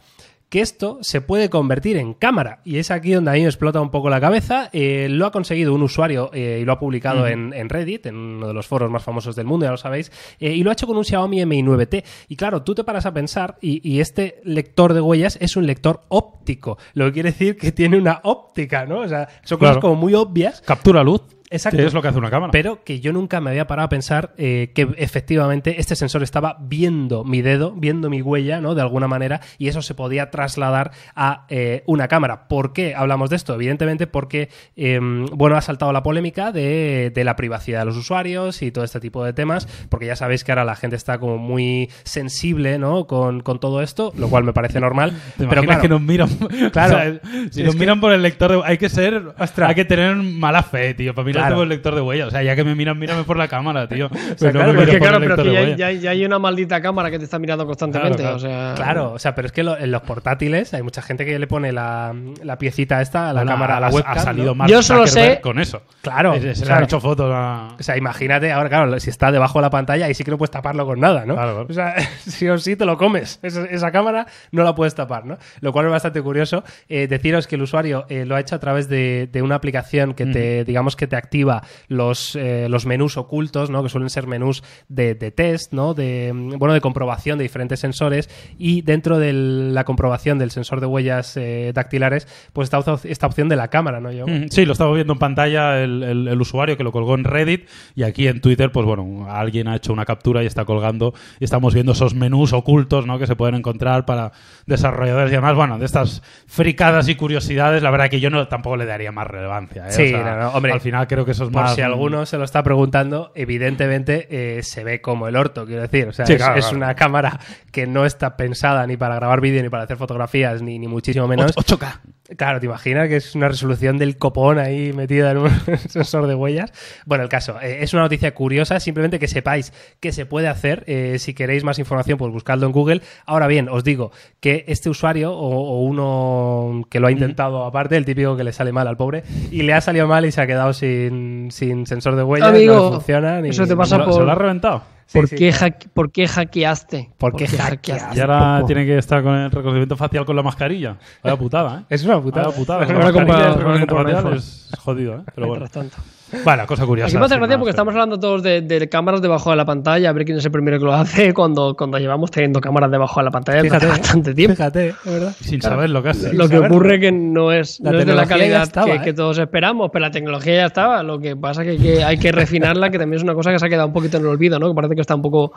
[0.48, 2.60] que esto se puede convertir en cámara.
[2.64, 4.70] Y es aquí donde a mí me explota un poco la cabeza.
[4.72, 8.16] Eh, lo ha conseguido un usuario eh, y lo ha publicado en, en Reddit, en
[8.16, 10.74] uno de los foros más famosos del mundo, ya lo sabéis, eh, y lo ha
[10.74, 12.04] hecho con un Xiaomi Mi 9T.
[12.28, 15.66] Y claro, tú te paras a pensar, y, y este lector de huellas es un
[15.66, 19.00] lector óptico, lo que quiere decir que tiene una óptica, ¿no?
[19.00, 19.80] O sea, son cosas Claro.
[19.80, 20.60] como muy obvias.
[20.60, 21.22] Captura luz.
[21.50, 21.78] Exacto.
[21.78, 22.50] Que es lo que hace una cámara.
[22.50, 26.56] Pero que yo nunca me había parado a pensar eh, que efectivamente este sensor estaba
[26.60, 28.74] viendo mi dedo, viendo mi huella, ¿no?
[28.74, 32.48] De alguna manera, y eso se podía trasladar a eh, una cámara.
[32.48, 33.54] ¿Por qué hablamos de esto?
[33.54, 34.98] Evidentemente porque, eh,
[35.32, 39.00] bueno, ha saltado la polémica de, de la privacidad de los usuarios y todo este
[39.00, 43.06] tipo de temas, porque ya sabéis que ahora la gente está como muy sensible, ¿no?
[43.06, 45.12] Con, con todo esto, lo cual me parece normal.
[45.38, 46.28] ¿Te pero claro, que nos miran?
[46.72, 46.96] Claro.
[46.96, 49.68] O sea, si nos que- miran por el lector hay que ser, Ostras.
[49.68, 51.56] hay que tener mala fe, tío, para mirarte Claro.
[51.56, 52.26] por el lector de huella.
[52.26, 54.08] O sea, ya que me miran, mírame por la cámara, tío.
[54.38, 56.80] Pero claro, porque mires por claro, pero que ya, ya hay- ya hay una maldita
[56.80, 58.18] cámara que te está mirando constantemente.
[58.22, 61.02] Claro, O sea, Claro, o sea, pero es que lo- en los portátiles hay mucha
[61.02, 63.90] gente que le pone la, la piecita esta a la Bueno, cámara, a la ha-
[63.90, 64.16] webcam.
[64.18, 64.54] Ha salido ¿no?
[64.56, 65.82] Mark Yo solo sé- con eso.
[66.02, 66.78] Claro, Se, se le claro.
[66.78, 67.68] han hecho fotos a...
[67.78, 70.38] O sea, imagínate, ahora, claro, si está debajo de la pantalla, ahí sí que no
[70.38, 71.34] puedes taparlo con nada, ¿no?
[71.34, 71.66] Claro, claro.
[71.68, 71.94] O sea,
[72.26, 73.38] sí o sí te lo comes.
[73.42, 75.38] Esa, esa cámara no la puedes tapar, ¿no?
[75.60, 76.62] Lo cual es bastante curioso.
[76.88, 80.14] Eh, deciros que el usuario eh, lo ha hecho a través de, de una aplicación
[80.14, 83.82] que te, digamos, que te activa los, eh, los menús ocultos, ¿no?
[83.82, 85.92] Que suelen ser menús de, de test, ¿no?
[85.94, 90.80] De, mm, bueno, de comprobación de diferentes sensores y dentro de la comprobación del sensor
[90.80, 94.12] de huellas eh, dactilares, pues está esta opción de la cámara, ¿no?
[94.12, 97.14] Yo, Mm, Sí, lo estaba viendo en pantalla el, el- el usuario que lo colgó
[97.14, 100.64] en Reddit y aquí en Twitter, pues bueno, alguien ha hecho una captura y está
[100.64, 103.18] colgando y estamos viendo esos menús ocultos ¿no?
[103.18, 104.32] que se pueden encontrar para
[104.66, 105.54] desarrolladores y demás.
[105.54, 109.26] Bueno, de estas fricadas y curiosidades, la verdad que yo no tampoco le daría más
[109.26, 109.86] relevancia.
[109.88, 109.92] ¿eh?
[109.92, 111.74] Sí, O sea, no, no, hombre, Al final creo que eso es Por más...
[111.74, 116.08] si alguno se lo está preguntando, evidentemente eh, se ve como el orto, quiero decir.
[116.08, 116.76] O sea, Sí, es, claro, es claro.
[116.76, 117.40] una cámara
[117.72, 121.26] que no está pensada ni para grabar vídeo ni para hacer fotografías, ni, ni muchísimo
[121.26, 121.56] menos.
[121.56, 122.00] 8K.
[122.36, 125.50] Claro, te imaginas que es una resolución del copón ahí metida en un
[125.88, 126.72] sensor de huellas.
[127.04, 130.82] Bueno, el caso, eh, es una noticia curiosa, simplemente que sepáis que se puede hacer.
[130.88, 133.02] eh, si queréis más información, pues buscadlo en Google.
[133.26, 134.10] Ahora bien, os digo
[134.40, 138.52] que este usuario o, o uno que lo ha intentado aparte, el típico que le
[138.52, 141.86] sale mal al pobre, y le ha salido mal y se ha quedado sin, sin
[141.86, 143.40] sensor de huellas, Amigo, no funciona.
[143.40, 144.82] Ni, eso te ¿Se pasa por- se lo ha reventado?
[145.06, 145.36] Sí, ¿Por, sí.
[145.36, 147.10] qué hack- ¿Por qué hackeaste?
[147.16, 148.16] ¿Por qué hackeaste?
[148.16, 150.96] Y ahora tiene que estar con el reconocimiento facial con la mascarilla.
[151.22, 151.84] Vaya putada, ¿eh?
[151.90, 152.48] Es una putada.
[152.48, 152.86] Vaya putada.
[152.86, 154.34] Mascarilla iPhone.
[154.34, 155.22] es jodido, ¿eh?
[155.34, 155.60] Pero bueno.
[155.64, 156.15] Mientras tanto.
[156.44, 157.06] Bueno, cosa curiosa.
[157.08, 159.50] Aquí me hace sin gracia más, porque pero- estamos hablando todos de, de cámaras debajo
[159.50, 162.30] de la pantalla, a ver quién es el primero que lo hace cuando, cuando llevamos
[162.30, 164.56] teniendo cámaras debajo de la pantalla Fíjate, bastante tiempo.
[164.56, 165.34] Fíjate, verdad.
[165.40, 166.32] Sin saber lo que hace.
[166.32, 166.76] Lo que saberlo.
[166.76, 169.00] ocurre que no es, La no es de la calidad estaba, que, ¿eh?
[169.04, 171.02] que todos esperamos, pero la tecnología ya estaba.
[171.02, 173.58] Lo que pasa es que, que hay que refinarla, que también es una cosa que
[173.58, 174.68] se ha quedado un poquito en el olvido, ¿no?
[174.68, 175.52] Que parece que está un poco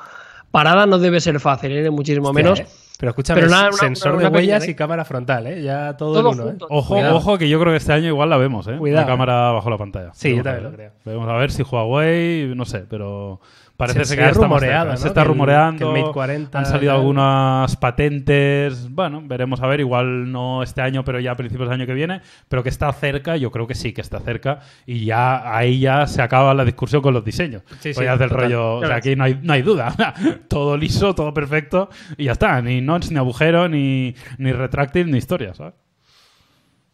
[0.52, 1.90] parada, no debe ser fácil, ¿eh?
[1.90, 2.60] muchísimo menos.
[2.60, 2.89] Hostia, ¿eh?
[3.00, 4.72] Pero escúchame, Pero nada, una- sensor una de pequeña, huellas ¿eh?
[4.72, 5.62] y cámara frontal, ¿eh?
[5.64, 6.58] Ya todo, Todo en uno, ¿eh?
[6.70, 7.16] Ojo, Cuidado.
[7.16, 8.76] ojo, que yo creo que este año igual la vemos, ¿eh?
[8.78, 9.06] Cuidado.
[9.06, 10.10] Una cámara bajo la pantalla.
[10.14, 10.92] Sí, yo también lo creo.
[11.06, 13.40] Vamos a ver si Huawei, no sé, pero
[13.78, 14.98] parece Se- que ya está.
[14.98, 15.78] Se está que el- rumoreando.
[15.94, 18.90] que el Mate 40 han salido algunas patentes.
[18.94, 19.80] Bueno, veremos a ver.
[19.80, 22.20] Igual no este año, pero ya a principios del año que viene.
[22.50, 24.60] Pero que está cerca, yo creo que sí que está cerca.
[24.86, 27.62] Y ya ahí ya se acaba la discusión con los diseños.
[27.80, 28.44] Sí, Pues sí, ya es del total.
[28.46, 28.76] rollo.
[28.76, 29.94] O sea, aquí no hay, no hay duda.
[30.50, 31.90] todo liso, todo perfecto.
[32.18, 32.62] Y ya está.
[32.62, 35.74] Ni notch, ni agujero, ni, ni retráctil, ni historia, ¿sabes?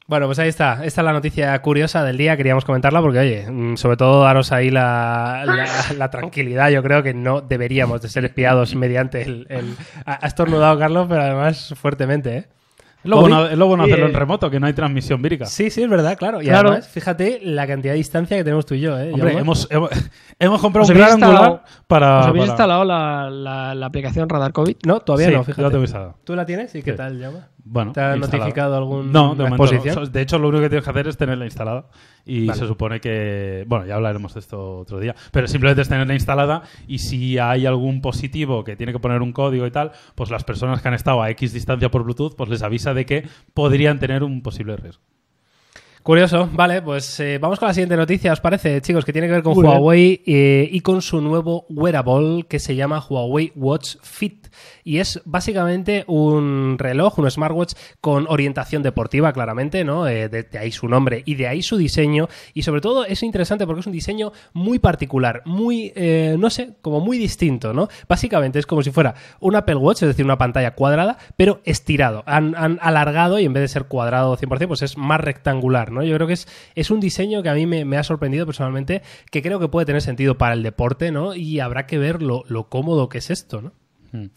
[0.07, 0.85] Bueno, pues ahí está.
[0.85, 2.37] Esta es la noticia curiosa del día.
[2.37, 5.43] Queríamos comentarla porque, oye, mm, sobre todo daros ahí la,
[6.11, 6.69] tranquilidad.
[6.69, 9.47] Yo creo que no deberíamos de ser espiados mediante el...
[9.49, 12.45] el- ha estornudado Carlos, pero además fuertemente, ¿eh?
[13.05, 14.09] Es lo bueno, es lo bueno hacerlo eh.
[14.09, 15.45] en remoto, que no hay transmisión vírica.
[15.45, 16.41] Sí, sí, es verdad, claro.
[16.41, 16.69] Y Claro.
[16.69, 19.11] además, fíjate la cantidad de distancia que tenemos tú y yo, ¿eh?
[19.13, 19.89] Hombre, hemos, hemos,
[20.39, 22.19] hemos comprado ¿Os un gran angular para.
[22.19, 24.75] ¿Os habéis para- instalado la, la- la aplicación Radar COVID?
[24.85, 25.61] No, todavía Sí, no, yo fíjate.
[25.61, 26.15] la tengo instalada.
[26.23, 26.73] ¿Tú la tienes?
[26.75, 26.97] ¿Y qué Sí.
[26.97, 27.39] tal, Jaume?
[27.67, 29.47] Bueno, ¿Te ha notificado algún No, de no.
[29.49, 29.95] exposición?
[29.95, 31.87] So- De hecho, lo único que tienes que hacer es tenerla instalada.
[32.23, 32.59] Y Vale.
[32.59, 33.65] se supone que.
[33.67, 35.15] Bueno, ya hablaremos de esto otro día.
[35.31, 36.61] Pero simplemente es tenerla instalada.
[36.87, 40.43] Y si hay algún positivo que tiene que poner un código y tal, pues las
[40.43, 43.97] personas que han estado a X distancia por Bluetooth, pues les avisa de que podrían
[43.99, 45.01] tener un posible riesgo.
[46.03, 49.03] Curioso, vale, pues eh, vamos con la siguiente noticia, ¿os parece, chicos?
[49.03, 49.65] Que tiene que ver con Muy.
[49.65, 54.44] Huawei eh, y con su nuevo wearable que se llama Huawei Watch Fit.
[54.83, 60.07] Y es básicamente un reloj, un smartwatch con orientación deportiva, claramente, ¿no?
[60.07, 62.27] Eh, de, ahí su nombre y de ahí su diseño.
[62.53, 66.75] Y sobre todo es interesante porque es un diseño muy particular, muy, eh, no sé,
[66.81, 67.87] como muy distinto, ¿no?
[68.07, 72.23] Básicamente es como si fuera un Apple Watch, es decir, una pantalla cuadrada, pero estirado.
[72.25, 76.03] Han, han alargado y en vez de ser cuadrado 100%, pues es más rectangular, ¿no?
[76.03, 79.01] Yo creo que es, es un diseño que a mí me, me ha sorprendido personalmente,
[79.31, 81.35] que creo que puede tener sentido para el deporte, ¿no?
[81.35, 83.73] Y habrá que ver lo, lo cómodo que es esto, ¿no?
[84.15, 84.27] Hmm.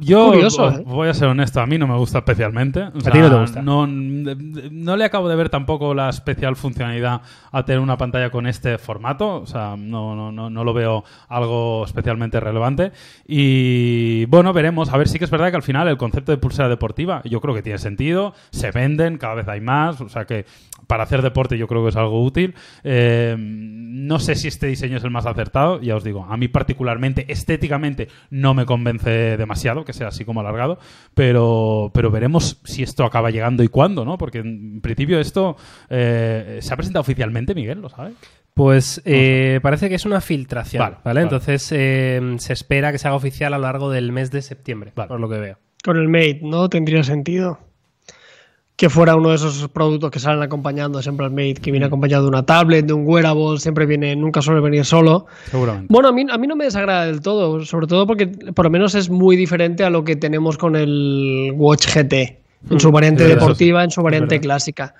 [0.00, 0.82] Yo Curioso, ¿eh?
[0.86, 2.84] voy a ser honesto, a mí no me gusta especialmente.
[2.84, 3.60] O ti no te gusta?
[3.60, 7.20] No, no le acabo de ver tampoco la especial funcionalidad
[7.52, 9.42] a tener una pantalla con este formato.
[9.42, 12.92] O sea, no, no, no, no lo veo algo especialmente relevante.
[13.26, 14.88] Y bueno, veremos.
[14.88, 17.42] A ver, sí que es verdad que al final el concepto de pulsera deportiva yo
[17.42, 18.32] creo que tiene sentido.
[18.50, 20.00] Se venden, cada vez hay más.
[20.00, 20.46] O sea que
[20.86, 22.54] para hacer deporte yo creo que es algo útil.
[22.84, 26.48] Eh, no sé si este diseño es el más acertado, ya os digo, a mí
[26.48, 30.78] particularmente, estéticamente, no me convence demasiado que sea así como alargado,
[31.14, 34.18] pero, pero veremos si esto acaba llegando y cuándo, ¿no?
[34.18, 35.56] Porque en principio esto
[35.88, 38.14] eh, se ha presentado oficialmente, Miguel, ¿lo sabes?
[38.54, 41.02] Pues eh, parece que es una filtración, Vale, ¿vale?
[41.04, 41.20] vale.
[41.22, 44.92] Entonces eh, se espera que se haga oficial a lo largo del mes de septiembre,
[44.96, 45.08] Vale.
[45.08, 45.58] por lo que veo.
[45.84, 46.68] Con el Mate, ¿no?
[46.68, 47.60] Tendría sentido.
[48.78, 52.22] Que fuera uno de esos productos que salen acompañando siempre al Mate, que viene acompañado
[52.22, 55.26] de una tablet, de un wearable, siempre viene, nunca suele venir solo.
[55.50, 55.88] Seguramente.
[55.90, 58.70] Bueno, a mí, a mí no me desagrada del todo, sobre todo porque por lo
[58.70, 62.38] menos es muy diferente a lo que tenemos con el Watch GT,
[62.70, 64.94] en su variante deportiva, en su variante clásica.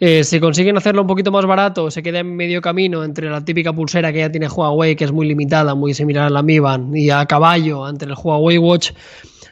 [0.00, 3.44] Eh, si consiguen hacerlo un poquito más barato, se queda en medio camino entre la
[3.44, 6.58] típica pulsera que ya tiene Huawei, que es muy limitada, muy similar a la Mi
[6.58, 8.90] Band, y a caballo entre el Huawei Watch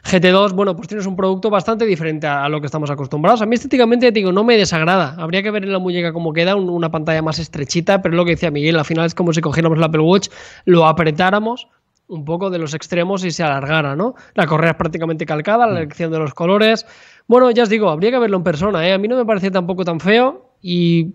[0.03, 3.41] GT2, bueno, pues tienes un producto bastante diferente a, a lo que estamos acostumbrados.
[3.41, 5.15] A mí estéticamente, te digo, no me desagrada.
[5.17, 8.17] Habría que ver en la muñeca cómo queda, un- una pantalla más estrechita, pero es
[8.17, 10.27] lo que decía Miguel, al final es como si cogiéramos el Apple Watch,
[10.65, 11.67] lo apretáramos
[12.07, 14.13] un poco de los extremos y se alargara, ¿no?
[14.35, 16.85] La correa es prácticamente calcada, la elección de los colores.
[17.27, 18.91] Bueno, ya os digo, habría que verlo en persona, ¿eh?
[18.93, 21.13] A mí no me parece tampoco tan feo y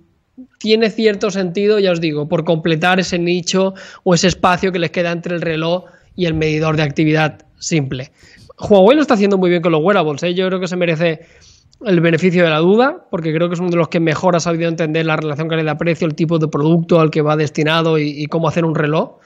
[0.58, 4.90] tiene cierto sentido, ya os digo, por completar ese nicho o ese espacio que les
[4.90, 5.84] queda entre el reloj
[6.16, 8.10] y el medidor de actividad simple.
[8.60, 10.34] Huawei lo está haciendo muy bien con los wearables, ¿eh?
[10.34, 11.20] yo creo que se merece
[11.84, 14.40] el beneficio de la duda, porque creo que es uno de los que mejor ha
[14.40, 18.26] sabido entender la relación calidad-precio, el tipo de producto al que va destinado y, y
[18.26, 19.18] cómo hacer un reloj.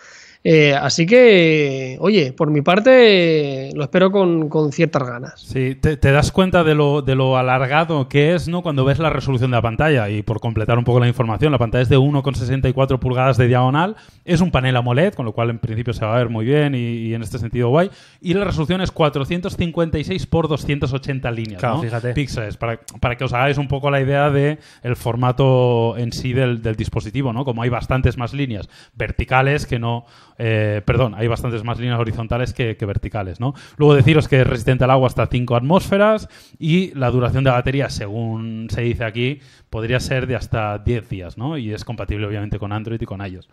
[0.44, 5.40] Eh, así que, oye, por mi parte, lo espero con, con ciertas ganas.
[5.40, 8.62] Sí, te, te das cuenta de lo, de lo alargado que es, ¿no?
[8.62, 10.10] Cuando ves la resolución de la pantalla.
[10.10, 13.94] Y por completar un poco la información, la pantalla es de 1,64 pulgadas de diagonal.
[14.24, 16.74] Es un panel AMOLED, con lo cual en principio se va a ver muy bien
[16.74, 17.90] y, y en este sentido guay.
[18.20, 21.82] Y la resolución es 456 por 280 líneas, Claro, ¿no?
[21.82, 22.14] fíjate.
[22.14, 26.32] Píxeles, para, para que os hagáis un poco la idea de el formato en sí
[26.32, 27.44] del, del dispositivo, ¿no?
[27.44, 30.04] Como hay bastantes más líneas verticales que no...
[30.38, 33.54] eh, perdón, hay bastantes más líneas horizontales que, que verticales, ¿no?
[33.76, 37.56] Luego deciros que es resistente al agua hasta 5 atmósferas y la duración de la
[37.56, 39.40] batería, según se dice aquí,
[39.70, 41.56] podría ser de hasta 10 días, ¿no?
[41.58, 43.48] Y es compatible obviamente con Android y con iOS.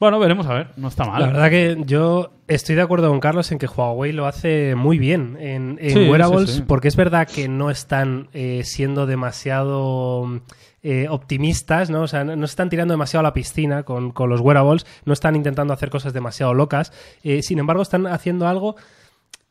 [0.00, 1.20] Bueno, veremos a ver, no está mal.
[1.20, 4.96] La verdad que yo estoy de acuerdo con Carlos en que Huawei lo hace muy
[4.98, 6.64] bien en, en Sí, wearables, sí, sí.
[6.66, 10.40] porque es verdad que no están eh, siendo demasiado
[10.82, 12.02] eh, optimistas, ¿no?
[12.02, 15.12] O sea, no, se están tirando demasiado a la piscina con, con los wearables, no
[15.12, 16.92] están intentando hacer cosas demasiado locas,
[17.24, 18.76] eh, sin embargo están haciendo algo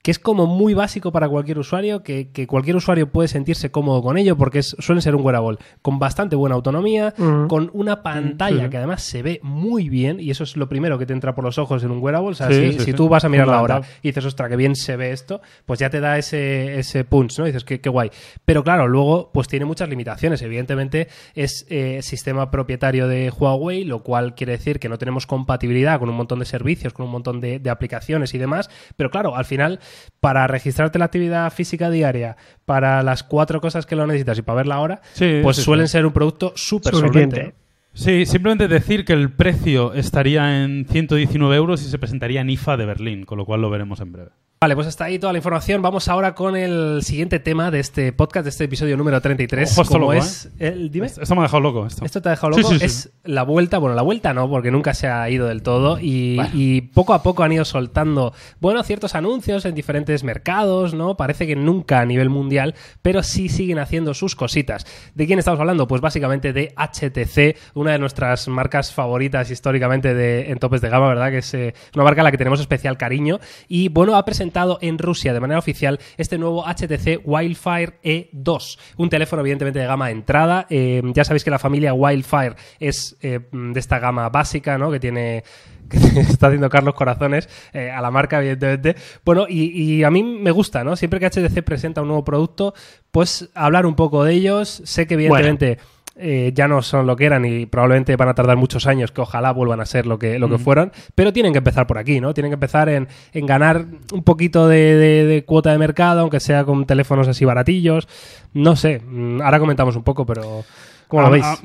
[0.07, 4.01] que es como muy básico para cualquier usuario, que, que cualquier usuario puede sentirse cómodo
[4.01, 7.13] con ello, porque es, suelen ser un wearable con bastante buena autonomía,
[7.49, 8.69] con una pantalla sí.
[8.69, 11.43] que además se ve muy bien, y eso es lo primero que te entra por
[11.43, 12.29] los ojos en un wearable.
[12.29, 12.93] O sea, Sí, si, sí, si sí.
[12.93, 15.77] tú vas a mirar la hora y dices, ostra, que bien se ve esto, pues
[15.81, 17.43] ya te da ese, ese punch, ¿no?
[17.45, 18.09] Y dices, qué, qué guay.
[18.45, 20.41] Pero claro, luego, pues tiene muchas limitaciones.
[20.41, 25.99] Evidentemente, es eh, sistema propietario de Huawei, lo cual quiere decir que no tenemos compatibilidad
[25.99, 28.69] con un montón de servicios, con un montón de, de aplicaciones y demás.
[28.95, 29.81] Pero claro, al final,
[30.19, 34.57] para registrarte la actividad física diaria, para las cuatro cosas que lo necesitas y para
[34.57, 35.93] ver la hora, Sí, pues sí, suelen sí.
[35.93, 37.53] ser un producto súper solvente.
[37.93, 42.77] Sí, simplemente decir que el precio estaría en 119 euros y se presentaría en IFA
[42.77, 44.29] de Berlín, con lo cual lo veremos en breve.
[44.59, 45.83] Vale, pues hasta ahí toda la información.
[45.83, 49.71] Vamos ahora con el siguiente tema de este podcast, de este episodio número 33.
[49.71, 51.05] Ojo, esto como loco, es el, dime.
[51.05, 51.85] Esto me ha dejado loco.
[51.85, 52.03] Esto.
[52.03, 52.69] Esto te ha dejado loco.
[52.69, 52.85] sí, sí.
[52.85, 55.99] Es la vuelta, bueno, la vuelta no, porque nunca se ha ido del todo.
[55.99, 61.17] Y, y poco a poco han ido soltando, bueno, ciertos anuncios en diferentes mercados, ¿no?
[61.17, 64.87] Parece que nunca a nivel mundial, pero sí siguen haciendo sus cositas.
[65.13, 65.87] ¿De quién estamos hablando?
[65.87, 71.09] Pues básicamente de HTC, una de nuestras marcas favoritas históricamente de, en topes de gama,
[71.09, 71.29] ¿verdad?
[71.29, 73.39] Que es eh, una marca a la que tenemos especial cariño.
[73.67, 74.46] Y bueno, ha presentado
[74.81, 80.07] en Rusia de manera oficial este nuevo HTC Wildfire E2, un teléfono evidentemente de gama
[80.07, 80.67] de entrada.
[80.69, 84.91] Eh, ya sabéis que la familia Wildfire es eh, de esta gama básica, ¿no?
[84.91, 85.43] Que tiene
[85.89, 88.95] que está haciendo Carlos Corazones eh, a la marca, evidentemente.
[89.23, 90.95] Bueno, y, y a mí me gusta, ¿no?
[90.95, 92.73] Siempre que HTC presenta un nuevo producto,
[93.11, 94.81] pues hablar un poco de ellos.
[94.85, 95.77] Sé que evidentemente
[96.19, 99.21] eh, ya no son lo que eran y probablemente van a tardar muchos años que
[99.21, 102.19] ojalá vuelvan a ser lo que, lo que fueron, pero tienen que empezar por aquí,
[102.19, 102.33] ¿no?
[102.33, 106.39] Tienen que empezar en, en ganar un poquito de, de- de cuota de mercado, aunque
[106.39, 108.07] sea con teléfonos así baratillos.
[108.53, 110.63] No sé, mm, ahora comentamos un poco, pero...
[111.07, 111.45] ¿Cómo lo Ah, veis?
[111.45, 111.57] ah,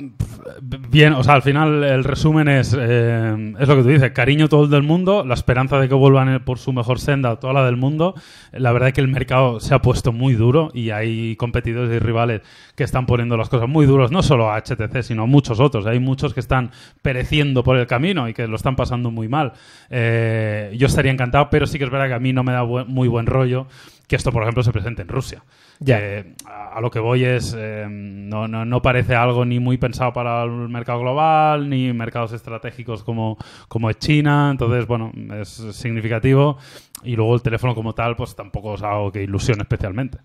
[0.91, 4.49] Bien, o sea, al final el resumen es, eh, es lo que tú dices, cariño
[4.49, 7.53] todo el del mundo, la esperanza de que vuelvan eh, por su mejor senda toda
[7.53, 8.15] la del mundo.
[8.53, 11.99] La verdad es que el mercado se ha puesto muy duro y hay competidores y
[11.99, 12.43] rivales
[12.77, 15.87] que están poniendo las cosas muy duras, no solo a HTC, sino a muchos otros.
[15.87, 19.53] Hay muchos que están pereciendo por el camino y que lo están pasando muy mal.
[19.91, 22.65] Eh, yo estaría encantado, pero sí que es verdad que a mí no me da
[22.65, 23.67] muy buen rollo
[24.13, 25.43] que esto, por ejemplo, se presente en Rusia.
[25.81, 25.99] Ya.
[25.99, 29.79] Que a a lo que voy es, eh, no, no, no parece algo ni muy
[29.79, 35.49] pensado para el mercado global, ni mercados estratégicos como, como es China, entonces, bueno, es
[35.49, 36.59] significativo.
[37.05, 40.19] Y luego el teléfono como tal, pues tampoco es algo que ilusione especialmente.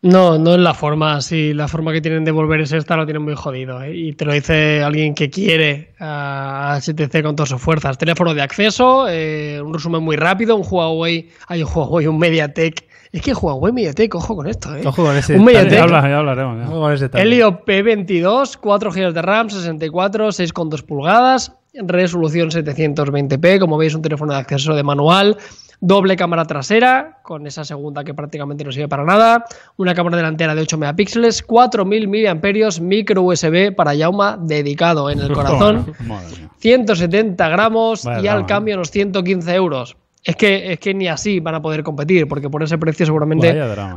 [0.00, 1.20] No, no es la forma.
[1.20, 3.82] Si la forma que tienen de volver es esta, lo tienen muy jodido.
[3.82, 3.94] ¿eh?
[3.94, 7.96] Y te lo dice alguien que quiere a HTC con todas sus fuerzas.
[7.96, 12.93] Teléfono de acceso, eh, un resumen muy rápido, un Huawei, hay un Huawei, un MediaTek.
[13.14, 14.82] Es que Huawei MediaTek, ojo con esto, ¿eh?
[14.84, 15.44] Ojo con ese Un.
[15.44, 15.70] Mediatek.
[15.72, 16.68] Ya, habla- ya hablaremos.
[16.68, 17.08] Ojo con ese.
[17.14, 24.32] Helio P22, 4 GB de RAM, 64, 6,2 pulgadas, resolución 720p, como veis un teléfono
[24.32, 25.36] de acceso de manual,
[25.80, 29.44] doble cámara trasera, con esa segunda que prácticamente no sirve para nada,
[29.76, 35.32] una cámara delantera de 8 megapíxeles, 4000 mAh, micro USB para Yauma dedicado en el
[35.32, 36.50] corazón, Madre mía.
[36.58, 39.96] 170 gramos Vaya y al drama, cambio unos 115 euros.
[40.24, 43.48] Es que, es que ni así van a poder competir, porque por ese precio seguramente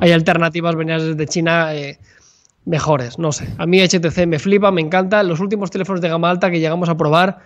[0.01, 1.97] hay alternativas venidas desde China eh,
[2.65, 3.17] mejores.
[3.17, 3.47] No sé.
[3.57, 5.23] A mí HTC me flipa, me encanta.
[5.23, 7.39] Los últimos teléfonos de gama alta que llegamos a probar,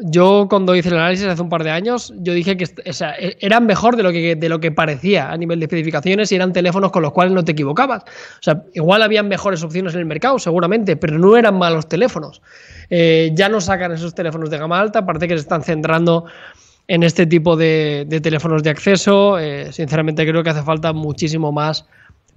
[0.00, 2.92] yo cuando hice el análisis hace un par de años, yo dije que est- o
[2.92, 6.30] sea, e- eran mejor de lo, que, de lo que parecía a nivel de especificaciones
[6.30, 8.04] y eran teléfonos con los cuales no te equivocabas.
[8.04, 12.42] O sea, igual habían mejores opciones en el mercado, seguramente, pero no eran malos teléfonos.
[12.90, 16.26] Eh, ya no sacan esos teléfonos de gama alta, parece que se están centrando
[16.88, 19.38] en este tipo de, de teléfonos de acceso.
[19.38, 21.86] Eh, sinceramente creo que hace falta muchísimo más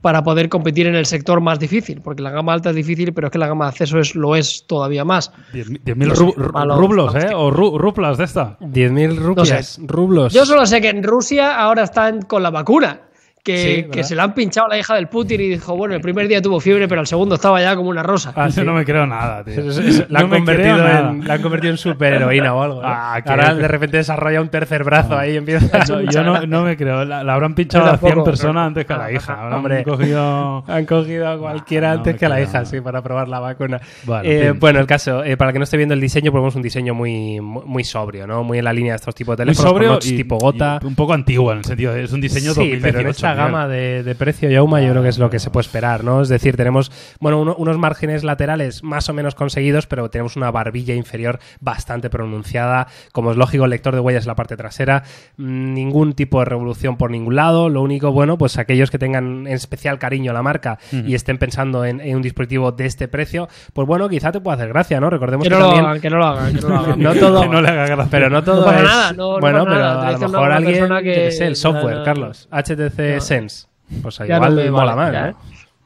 [0.02, 3.28] para poder competir en el sector más difícil, porque la gama alta es difícil, pero
[3.28, 5.32] es que la gama de acceso es, lo es todavía más.
[5.54, 7.30] 10.000 ru- rublos, malos ¿eh?
[7.36, 8.58] O ru- ruplas de esta.
[8.60, 9.82] 10.000 No rupias, sé.
[9.86, 10.34] rublos.
[10.34, 13.02] Yo solo sé que en Rusia ahora están con la vacuna.
[13.44, 16.28] Que, se la han pinchado a la hija del Putin y dijo, bueno, el primer
[16.28, 18.32] día tuvo fiebre, pero el segundo estaba ya como una rosa.
[18.36, 18.62] Ah, Yo sí.
[18.64, 19.54] no me creo nada, tío.
[19.68, 21.10] Eso- eso- la, No han convertido nada.
[21.10, 22.82] en, la han convertido en superheroína o algo.
[22.82, 22.88] ¿no?
[22.88, 26.24] Ah, que- Ahora de repente desarrolla un tercer brazo ahí y empieza a No, yo
[26.24, 27.04] no, no me creo.
[27.04, 28.26] La, la habrán pinchado Yo a 100 tampoco.
[28.26, 29.34] personas antes que a la hija.
[29.42, 29.84] Habrán Hombre.
[29.84, 30.64] cogido...
[30.68, 32.66] Han cogido a cualquiera Ah, no antes que a la hija, nada.
[32.66, 33.82] sí, para probar la vacuna.
[34.04, 36.56] Bueno, Eh, bueno, el caso, eh, para el que no esté viendo el diseño, ponemos
[36.56, 38.44] un diseño muy, muy sobrio, ¿no?
[38.44, 40.80] Muy en la línea de estos tipos de Muy teléfonos, sobrio notch y, tipo gota.
[40.82, 43.31] y un poco antiguo en el sentido de es un diseño sí, 2018.
[43.36, 46.22] Gama de, de precio, Yauma, yo creo que es lo que se puede esperar, ¿no?
[46.22, 50.52] Es decir, tenemos, bueno, uno- unos márgenes laterales más o menos conseguidos, pero tenemos una
[50.52, 52.88] barbilla inferior bastante pronunciada.
[53.12, 55.04] Como es lógico, el lector de huellas en la parte trasera.
[55.38, 57.70] Mm, Ningún tipo de revolución por ningún lado.
[57.70, 61.38] Lo único, bueno, pues aquellos que tengan en especial cariño a la marca y estén
[61.38, 65.00] pensando en, en un dispositivo de este precio, pues bueno, quizá te pueda hacer gracia,
[65.00, 65.10] ¿no?
[65.10, 67.00] Recordemos Que que, no lo hagan, que no lo hagan, que no lo hagan.
[67.02, 68.08] No todo, Que no le haga gracia.
[68.12, 70.08] pero no todo No es- nada, no- no bueno, pero nada.
[70.08, 72.04] A lo mejor alguien, yo que- sé, el software.
[72.04, 73.00] Carlos, HTC.
[73.22, 73.68] Sense.
[74.02, 75.30] Pues Ya igual no me mola vale, más.
[75.32, 75.36] ¿eh?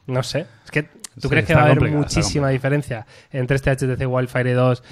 [0.06, 0.46] No sé.
[0.64, 0.90] Es que tú
[1.22, 4.82] Sí, crees que va a haber muchísima diferencia entre este HTC Wildfire 2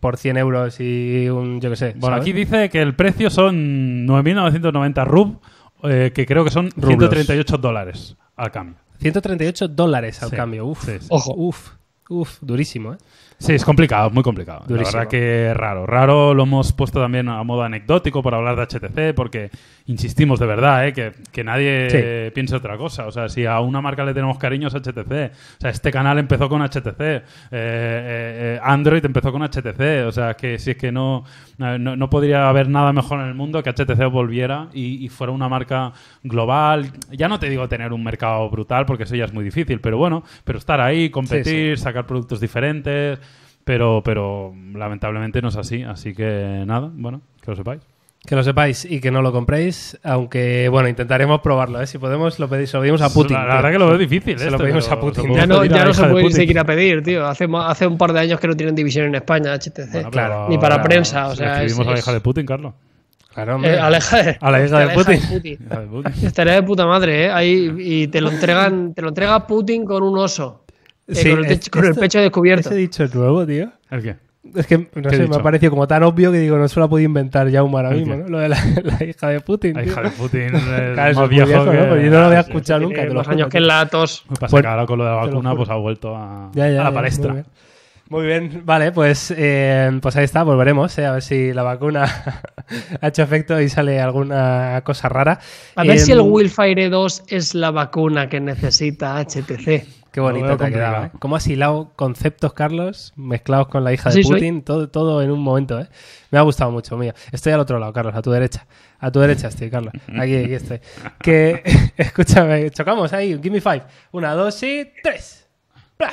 [0.00, 1.94] por 100 euros y un, yo qué sé.
[1.96, 2.20] Bueno, ¿sabes?
[2.22, 5.40] aquí dice que el precio son 9.990 rub,
[5.84, 7.10] eh, que creo que son Rublos.
[7.10, 8.76] 138 dólares al cambio.
[9.00, 10.66] 138 dólares al Sí, cambio.
[10.66, 11.06] Uf, sí, sí.
[11.10, 11.34] Ojo.
[11.36, 11.70] uf,
[12.10, 12.98] uf, durísimo, ¿eh?
[13.40, 14.64] Sí, es complicado, muy complicado.
[14.66, 14.90] Durísimo.
[14.98, 15.86] La verdad que raro.
[15.86, 19.50] Raro lo hemos puesto también a modo anecdótico para hablar de HTC, porque
[19.86, 20.92] insistimos de verdad, ¿eh?
[20.92, 22.32] que, que nadie Sí.
[22.34, 23.06] piense otra cosa.
[23.06, 25.30] O sea, si a una marca le tenemos cariño es HTC.
[25.58, 27.00] O sea, este canal empezó con HTC.
[27.00, 27.22] Eh, eh,
[27.52, 30.04] eh, Android empezó con HTC.
[30.08, 31.24] O sea, que si es que no,
[31.58, 35.32] no, no podría haber nada mejor en el mundo que HTC volviera y, y fuera
[35.32, 35.92] una marca
[36.24, 36.90] global.
[37.12, 39.96] Ya no te digo tener un mercado brutal, porque eso ya es muy difícil, pero
[39.96, 43.20] bueno, pero estar ahí, competir, sacar productos diferentes.
[43.68, 47.82] Pero, pero lamentablemente no es así, así que nada, bueno, que lo sepáis.
[48.24, 51.86] Que lo sepáis y que no lo compréis, aunque, bueno, intentaremos probarlo, ¿eh?
[51.86, 53.36] Si podemos, lo pedís, lo pedimos a Putin.
[53.36, 54.38] La, la verdad que lo veo difícil.
[54.38, 55.28] Se lo esto, pedimos a Putin.
[55.28, 56.40] lo Ya no, a ya no se de puede ni Putin.
[56.40, 57.26] siquiera pedir, tío.
[57.26, 59.92] Hace, hace un par de años que no tienen división en España, HTC.
[59.92, 60.46] Bueno, Claro.
[60.48, 62.72] Ni para prensa, o le sea, escribimos es- a la hija de Putin, Carlos.
[63.34, 63.74] Claro, hombre.
[63.74, 65.14] Eh, aleja de, A la hija de Putin.
[65.44, 66.12] Hija de Putin.
[66.26, 67.30] Estaría de puta madre, ¿eh?
[67.30, 70.64] Ahí, y te lo entregan, te lo entrega Putin con un oso.
[71.08, 72.68] Eh, Sí, con, el, es- con el esto- pecho descubierto.
[72.68, 73.70] Ese dicho es nuevo, tío.
[73.90, 74.16] ¿El qué?
[74.54, 76.68] Es que, no ¿Qué he sé, me ha parecido como tan obvio que digo, no
[76.68, 78.16] se lo ha podido inventar ya ahora ¿El mismo?
[78.16, 78.28] ¿no?
[78.28, 79.74] Lo de la, la hija de Putin.
[79.74, 79.92] La tío.
[79.92, 80.62] hija de Putin es
[80.94, 81.76] Claro, más viejo, viejo, que...
[81.76, 81.88] ¿no?
[81.88, 82.50] Pues yo no lo había Sí.
[82.50, 82.94] escuchado nunca.
[82.94, 84.24] Tiene te lo más juro, años que en la tos.
[84.30, 86.70] Me pasa Bueno, que ahora con lo de la vacuna pues ha vuelto a, Ya,
[86.70, 87.28] ya, a la palestra.
[87.28, 87.46] Muy bien.
[88.10, 92.06] Muy bien, vale, pues, eh, pues ahí está, volveremos, eh, a ver si la vacuna
[93.02, 95.38] ha hecho efecto y sale alguna cosa rara.
[95.76, 99.84] A ver Eh, si el Wildfire 2 es la vacuna que necesita HTC.
[100.10, 101.04] Qué bonito te ha quedado.
[101.06, 101.10] ¿eh?
[101.18, 104.34] ¿Cómo has hilado conceptos, Carlos, mezclados con la hija de soy.
[104.34, 104.62] Putin?
[104.62, 105.88] Todo, todo en un momento, ¿eh?
[106.30, 107.12] Me ha gustado mucho, mío.
[107.30, 108.66] Estoy al otro lado, Carlos, a tu derecha.
[108.98, 109.92] A tu derecha estoy, Carlos.
[110.18, 110.80] Aquí, aquí estoy.
[111.20, 111.62] Que,
[111.96, 113.38] escúchame, chocamos ahí.
[113.42, 113.82] Give me five.
[114.12, 115.46] Una, dos y tres.
[115.98, 116.12] ¡Bla!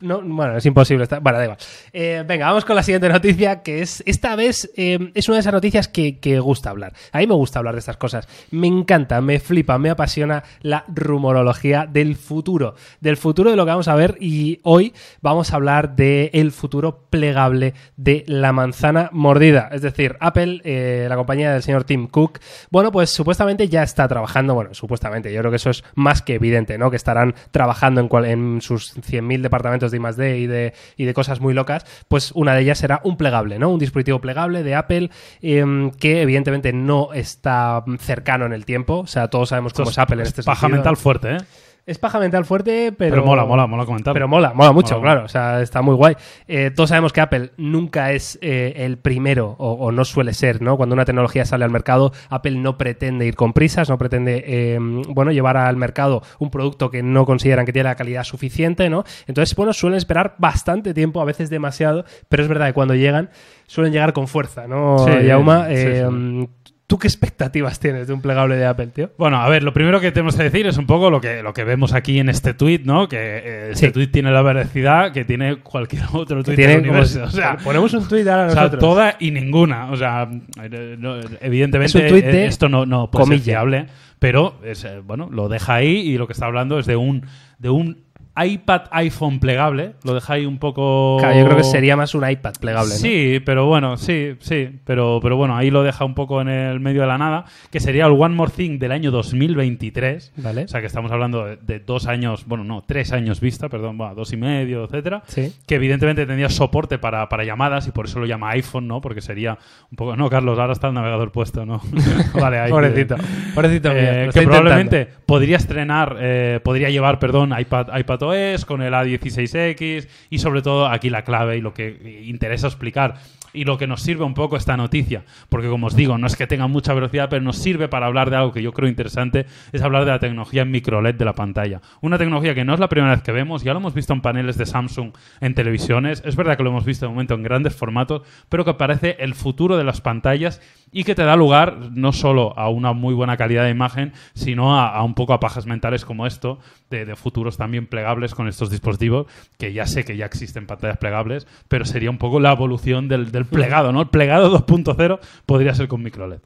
[0.00, 1.04] No, bueno, es imposible.
[1.04, 1.20] Está...
[1.20, 1.58] Bueno, da igual.
[1.92, 5.40] Eh, venga, vamos con la siguiente noticia, que es esta vez eh, es una de
[5.40, 6.92] esas noticias que, que gusta hablar.
[7.12, 8.28] A mí me gusta hablar de estas cosas.
[8.50, 12.74] Me encanta, me flipa, me apasiona la rumorología del futuro.
[13.00, 14.92] Del futuro de lo que vamos a ver y hoy
[15.22, 19.70] vamos a hablar del el futuro plegable de la manzana mordida.
[19.72, 22.40] Es decir, Apple, eh, la compañía del señor Tim Cook,
[22.70, 26.34] bueno, pues supuestamente ya está trabajando, bueno, supuestamente, yo creo que eso es más que
[26.34, 26.90] evidente, ¿no?
[26.90, 30.38] Que estarán trabajando en, cual- en sus 100.000 departamentos de I+.D.
[30.38, 33.70] y de, y de cosas muy locas, pues una de ellas será un plegable, ¿no?
[33.70, 35.10] Un dispositivo plegable de Apple
[35.42, 39.98] em, que evidentemente no está cercano en el tiempo, o sea, todos sabemos cómo es
[39.98, 40.76] Apple en este paja sentido.
[40.76, 41.38] mental fuerte, ¿eh?
[41.86, 43.10] Es paja mental fuerte, pero...
[43.16, 44.14] Pero, mola, mola, mola comentarlo.
[44.14, 45.16] Pero mola, mola mucho, Mola, claro.
[45.20, 45.26] mola.
[45.26, 46.16] O sea, está muy guay.
[46.48, 50.62] Eh, todos sabemos que Apple nunca es eh, el primero, o, o no suele ser,
[50.62, 50.78] ¿no?
[50.78, 54.78] Cuando una tecnología sale al mercado, Apple no pretende ir con prisas, no pretende, eh,
[54.80, 59.04] bueno, llevar al mercado un producto que no consideran que tiene la calidad suficiente, ¿no?
[59.26, 63.28] Entonces, bueno, suelen esperar bastante tiempo, a veces demasiado, pero es verdad que cuando llegan,
[63.66, 65.68] suelen llegar con fuerza, ¿no, Sí, Yauma?
[65.68, 66.48] sí, sí.
[66.86, 69.10] ¿Tú qué expectativas tienes de un plegable de Apple, tío?
[69.16, 71.54] Bueno, a ver, lo primero que tenemos que decir es un poco lo que, lo
[71.54, 73.08] que vemos aquí en este tweet, ¿no?
[73.08, 73.92] Que eh, este Sí.
[73.92, 77.24] tweet tiene la veracidad que tiene cualquier otro tweet del universo.
[77.24, 78.80] o sea, ponemos un tuit ahora o sea, nosotros.
[78.80, 79.90] toda y ninguna.
[79.92, 80.28] O sea,
[80.62, 83.86] eh, no, evidentemente Es de eh, esto no, no puede ser fiable,
[84.18, 87.24] pero es, bueno, lo deja ahí y lo que está hablando es de un,
[87.58, 88.04] de un
[88.36, 89.94] iPad iPhone plegable.
[90.02, 91.18] Lo deja ahí un poco.
[91.20, 93.00] Claro, yo creo que sería más un iPad plegable, ¿no?
[93.00, 94.80] Sí, pero bueno, sí, sí.
[94.84, 97.44] Pero, pero bueno, ahí lo deja un poco en el medio de la nada.
[97.70, 100.32] Que sería el One More Thing del año 2023.
[100.36, 100.64] Vale.
[100.64, 103.98] O sea que estamos hablando de, de dos años, bueno, no, tres años vista, perdón,
[103.98, 105.22] bueno, dos y medio, etcétera.
[105.26, 105.52] Sí.
[105.66, 109.00] Que evidentemente tendría soporte para, para llamadas y por eso lo llama iPhone, ¿no?
[109.00, 109.58] Porque sería
[109.90, 110.16] un poco.
[110.16, 111.80] No, Carlos, ahora está el navegador puesto, ¿no?
[112.34, 112.70] vale, ahí.
[112.70, 113.16] Pobrecito.
[113.54, 118.92] Pobrecito Eh, que probablemente podría estrenar, eh, podría llevar, perdón, iPad, iPad OS con el
[118.92, 123.16] A16X y sobre todo aquí la clave y lo que interesa explicar
[123.54, 126.36] y lo que nos sirve un poco esta noticia, porque como os digo, no es
[126.36, 129.46] que tenga mucha velocidad, pero nos sirve para hablar de algo que yo creo interesante,
[129.72, 131.80] es hablar de la tecnología en micro LED de la pantalla.
[132.00, 134.20] Una tecnología que no es la primera vez que vemos, ya lo hemos visto en
[134.20, 137.76] paneles de Samsung, en televisiones, es verdad que lo hemos visto de momento en grandes
[137.76, 140.60] formatos, pero que parece el futuro de las pantallas
[140.94, 144.78] y que te da lugar no solo a una muy buena calidad de imagen, sino
[144.78, 148.70] a, un poco a pajas mentales como esto, de, de futuros también plegables con estos
[148.70, 149.26] dispositivos,
[149.58, 153.32] que ya sé que ya existen pantallas plegables, pero sería un poco la evolución del,
[153.32, 154.02] del plegado, ¿no?
[154.02, 156.40] El plegado 2.0 podría ser con microLED.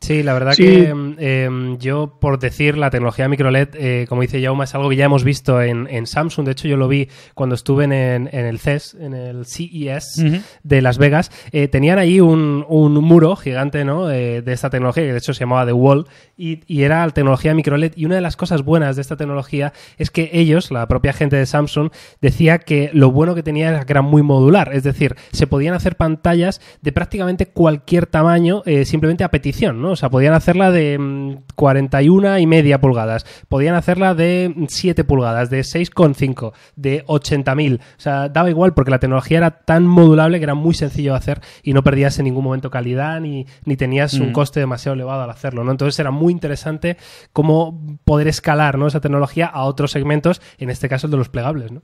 [0.00, 0.62] Sí, la verdad Sí.
[0.62, 4.88] que em, em, yo, por decir, la tecnología microLED, eh, como dice Jauma, es algo
[4.88, 6.46] que ya hemos visto en, en Samsung.
[6.46, 10.22] De hecho, yo lo vi cuando estuve en, en- el CES, en el CES
[10.62, 11.30] de Las Vegas.
[11.52, 14.10] Eh, tenían ahí un, un muro gigante ¿no?
[14.10, 17.12] Eh, de esta tecnología, que de hecho se llamaba The Wall, y, y era la
[17.12, 17.92] tecnología microLED.
[17.96, 21.36] Y una de las cosas buenas de esta tecnología es que ellos, la propia gente
[21.36, 21.90] de Samsung,
[22.20, 24.70] decía que lo bueno que tenía era que era muy modular.
[24.72, 29.87] Es decir, se podían hacer pantallas de prácticamente cualquier tamaño eh, simplemente a petición, ¿no?
[29.92, 35.04] O sea, podían hacerla de mm, 41 y media pulgadas, podían hacerla de mm, 7
[35.04, 37.78] pulgadas, de 6,5, de 80.000.
[37.80, 41.18] O sea, daba igual porque la tecnología era tan modulable que era muy sencillo de
[41.18, 44.32] hacer y no perdías en ningún momento calidad ni, ni tenías un Mm.
[44.32, 45.70] coste demasiado elevado al hacerlo, ¿no?
[45.70, 46.96] Entonces era muy interesante
[47.32, 48.86] cómo poder escalar, ¿no?
[48.86, 51.82] Esa tecnología a otros segmentos, en este caso el de los plegables, ¿no?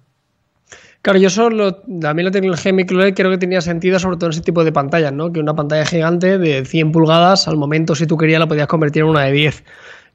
[1.04, 4.32] Claro, yo solo, a mí la tecnología microLED creo que tenía sentido sobre todo en
[4.32, 5.30] ese tipo de pantallas, ¿no?
[5.30, 9.02] Que una pantalla gigante de 100 pulgadas, al momento si tú querías la podías convertir
[9.02, 9.64] en una de 10.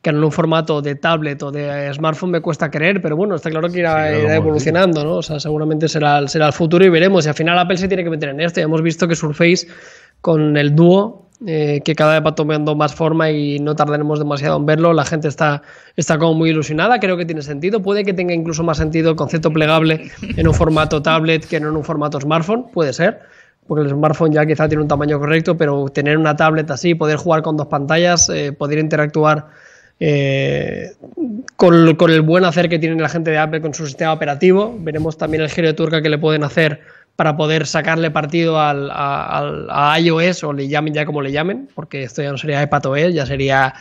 [0.01, 3.51] Que en un formato de tablet o de smartphone me cuesta creer, pero bueno, está
[3.51, 5.17] claro que irá, Sí, irá evolucionando, ¿no?
[5.17, 7.23] O sea, seguramente será, será el futuro y veremos.
[7.23, 8.59] Y al final Apple se tiene que meter en esto.
[8.59, 9.67] Ya hemos visto que Surface
[10.21, 14.57] con el dúo, eh, que cada vez va tomando más forma y no tardaremos demasiado
[14.57, 15.61] en verlo, la gente está,
[15.95, 17.81] está como muy ilusionada, creo que tiene sentido.
[17.81, 21.69] Puede que tenga incluso más sentido el concepto plegable en un formato tablet que no
[21.69, 23.19] en un formato smartphone, puede ser.
[23.67, 27.17] Porque el smartphone ya quizá tiene un tamaño correcto, pero tener una tablet así, poder
[27.17, 29.45] jugar con dos pantallas, eh, poder interactuar
[29.99, 30.91] eh,
[31.55, 34.75] con, con el buen hacer que tiene la gente de Apple con su sistema operativo.
[34.79, 36.81] Veremos también el giro de turca que le pueden hacer
[37.19, 41.67] para poder sacarle partido al, al- a iOS o le llamen ya como le llamen,
[41.75, 43.73] porque esto ya no sería iPadOS, ya sería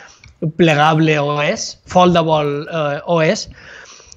[0.56, 3.48] plegable OS, foldable eh, OS.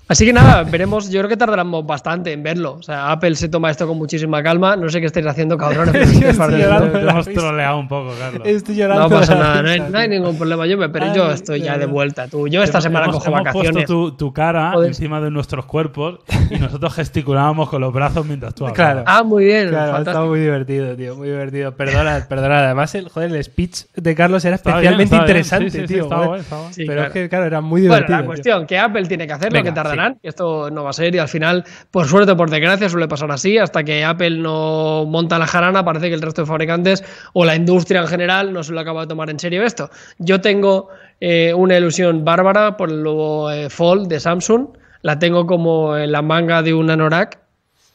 [0.08, 1.10] Así que nada, veremos.
[1.10, 2.74] Yo creo que tardaremos bastante en verlo.
[2.74, 4.76] O sea, Apple se toma esto con muchísima calma.
[4.76, 6.22] No sé qué estáis haciendo, cabrones.
[6.22, 8.42] hemos troleado un poco, Carlos.
[8.46, 9.08] Estoy llorando.
[9.08, 10.20] No pasa la nada, no hay, risa, no hay tío.
[10.20, 10.68] ningún problema.
[10.68, 12.28] Yo me, pero yo estoy ya de vuelta.
[12.28, 13.72] Tú, yo esta semana hemos, cojo hemos vacaciones.
[13.72, 14.90] puesto tu, tu cara Joder.
[14.90, 18.76] encima de nuestros cuerpos y nosotros gesticulábamos con los brazos mientras tú hablabas.
[18.76, 19.04] Claro.
[19.08, 19.70] Ah, muy bien.
[19.70, 21.72] Claro, está muy divertido, tío, muy divertido.
[21.74, 22.66] Perdona, perdona.
[22.66, 25.22] Además, el, joder, el speech de Carlos era especialmente bien.
[25.22, 26.04] interesante, Sí, sí, sí, tío.
[26.04, 27.08] estaba estaba Pero claro.
[27.08, 28.18] es que, claro, era muy Bueno, divertido.
[28.18, 28.28] la tío.
[28.28, 29.76] cuestión que Apple tiene que hacerlo, Venga, que
[30.24, 33.32] esto no va a ser y al final, por suerte o por desgracia, suele pasar
[33.32, 37.46] así, hasta que Apple no monta la jarana, parece que el resto de fabricantes o
[37.46, 39.90] la industria en general no se lo acaba de tomar en serio esto.
[40.20, 40.90] Yo tengo
[41.20, 44.68] eh, una ilusión bárbara por el nuevo eh, Fold de Samsung,
[45.02, 47.40] la tengo como en la manga de un anorak,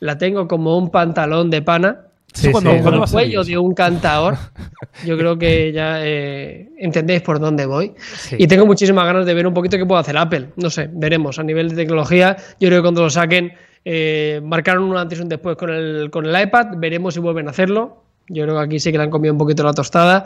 [0.01, 2.06] la tengo como un pantalón de pana,
[2.37, 4.37] Sí, ¿Cuándo- sí, el cuello de un cantador.
[5.05, 7.95] Yo creo que ya eh, entendéis por dónde voy.
[8.17, 8.37] Sí.
[8.39, 10.49] Y tengo muchísimas ganas de ver un poquito qué puede hacer Apple.
[10.57, 11.39] No sé, veremos.
[11.39, 13.53] A nivel de tecnología, yo creo que cuando lo saquen,
[13.85, 16.67] eh, marcaron un antes y un después con el, con el iPad.
[16.77, 18.03] Veremos si vuelven a hacerlo.
[18.29, 20.25] Yo creo que aquí sí que le han comido un poquito la tostada.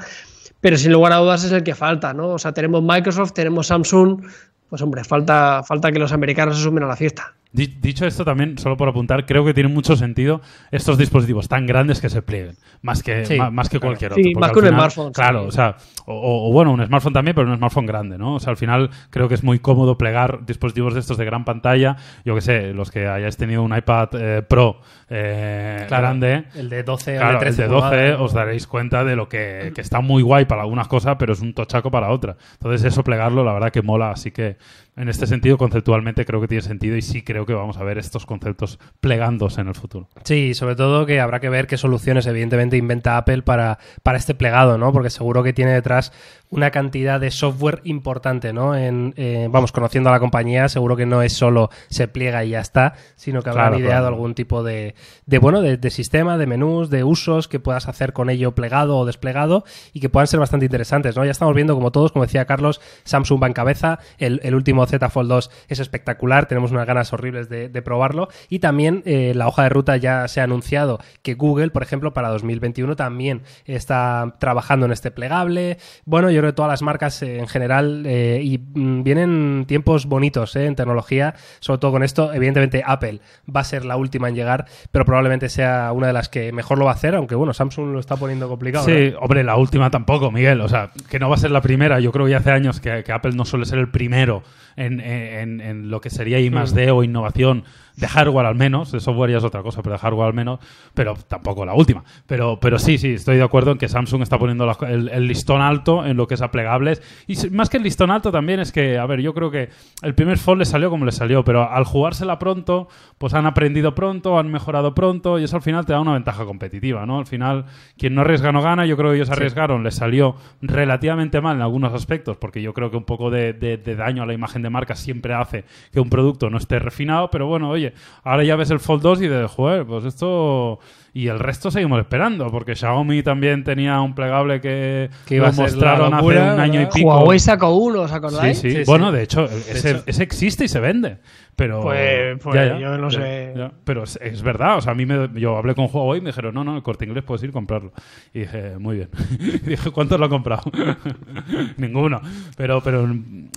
[0.60, 2.30] Pero sin lugar a dudas es el que falta, ¿no?
[2.30, 4.22] O sea, tenemos Microsoft, tenemos Samsung.
[4.68, 7.34] Pues hombre, falta, falta que los americanos se sumen a la fiesta.
[7.52, 10.40] Di- Dicho esto, también, solo por apuntar, creo que tiene mucho sentido
[10.70, 13.88] estos dispositivos tan grandes que se plieguen, más que, Sí, más, que claro.
[13.88, 14.32] cualquier Sí, otro.
[14.34, 15.48] porque más que un final- smartphone, Claro, sí.
[15.48, 15.76] o sea,
[16.06, 18.34] o, bueno, un smartphone también, pero un smartphone grande, ¿no?
[18.36, 21.44] O sea, al final creo que es muy cómodo plegar dispositivos de estos de gran
[21.44, 21.96] pantalla.
[22.24, 26.44] Yo que sé, los que hayáis tenido un iPad eh, Pro eh, Claro, grande.
[26.54, 29.16] El de 12 o Claro, de el 13 de 12 pulgadas, os daréis cuenta de
[29.16, 32.36] lo que, que está muy guay para algunas cosas, pero es un tochaco para otra.
[32.52, 34.12] Entonces, eso plegarlo, la verdad que mola.
[34.12, 34.56] Así que,
[35.00, 37.96] en este sentido, conceptualmente creo que tiene sentido y sí creo que vamos a ver
[37.96, 40.08] estos conceptos plegándose en el futuro.
[40.24, 44.34] Sí, sobre todo que habrá que ver qué soluciones evidentemente inventa Apple para, para este
[44.34, 44.92] plegado, ¿no?
[44.92, 46.12] Porque seguro que tiene detrás
[46.50, 48.76] una cantidad de software importante, ¿no?
[48.76, 52.50] En, eh, vamos, conociendo a la compañía, seguro que no es solo se pliega y
[52.50, 54.14] ya está, sino que habrán Claro, ideado claro.
[54.14, 54.94] algún tipo de,
[55.26, 58.98] de bueno, de, de sistema, de menús, de usos que puedas hacer con ello plegado
[58.98, 61.24] o desplegado y que puedan ser bastante interesantes, ¿no?
[61.24, 64.84] Ya estamos viendo como todos, como decía Carlos, Samsung va en cabeza, el, el último
[64.86, 69.32] Z Fold 2 es espectacular, tenemos unas ganas horribles de, de probarlo y también eh,
[69.36, 73.42] la hoja de ruta ya se ha anunciado que Google, por ejemplo, para 2021 también
[73.66, 75.78] está trabajando en este plegable.
[76.04, 80.06] Bueno, yo creo que todas las marcas eh, en general eh, y mm, vienen tiempos
[80.06, 82.32] bonitos eh, en tecnología, sobre todo con esto.
[82.32, 83.20] Evidentemente Apple
[83.54, 86.78] va a ser la última en llegar, pero probablemente sea una de las que mejor
[86.78, 88.88] lo va a hacer, aunque bueno, Samsung lo está poniendo complicado.
[88.88, 88.94] ¿no?
[88.94, 90.60] Sí, hombre, la última tampoco, Miguel.
[90.60, 92.00] O sea, que no va a ser la primera.
[92.00, 94.42] Yo creo que ya hace años que, que Apple no suele ser el primero
[94.80, 97.64] en, en- en lo que sería I más D o innovación
[97.96, 98.92] de hardware al menos.
[98.92, 100.58] De software ya es otra cosa, pero de hardware al menos.
[100.94, 102.02] Pero tampoco la última.
[102.26, 105.26] Pero, pero sí, sí, estoy de acuerdo en que Samsung está poniendo co- el, el
[105.26, 107.02] listón alto en lo que es a plegables.
[107.26, 109.68] Y más que el listón alto también es que, a ver, yo creo que
[110.02, 113.94] el primer Fold le salió como le salió, pero al jugársela pronto, pues han aprendido
[113.94, 117.18] pronto, han mejorado pronto y eso al final te da una ventaja competitiva, ¿no?
[117.18, 117.66] Al final,
[117.98, 118.86] quien no arriesga no gana.
[118.86, 122.90] Yo creo que ellos arriesgaron, les salió relativamente mal en algunos aspectos, porque yo creo
[122.90, 126.08] que un poco de, de- de daño a la imagen marca siempre hace que un
[126.08, 127.92] producto no esté refinado, pero bueno, oye,
[128.22, 130.80] ahora ya ves el Fold 2 y de joder, pues esto...
[131.12, 135.52] Y el resto seguimos esperando, porque Xiaomi también tenía un plegable que, Que iba lo
[135.52, 136.92] a mostraron locura, hace un año y ¿verdad?
[136.94, 137.08] pico.
[137.08, 138.58] Huawei sacó uno, ¿os Sí, acordáis?
[138.58, 138.70] sí.
[138.70, 139.16] Sí, Bueno, sí.
[139.16, 140.02] de hecho, ese, hecho.
[140.06, 141.18] ese existe y se vende.
[141.56, 141.82] Pero.
[141.82, 143.52] Pues- pues yo no sé.
[143.54, 143.70] ya.
[143.84, 144.78] Pero es, es verdad.
[144.78, 146.82] O sea, a mí me, yo hablé con Huawei y me dijeron, no, no, el
[146.82, 147.92] corte inglés puedes ir a comprarlo.
[148.32, 149.08] Y dije, muy bien.
[149.40, 150.62] Y dije, ¿cuántos lo han comprado?
[151.76, 152.20] Ninguno.
[152.56, 153.08] Pero, pero,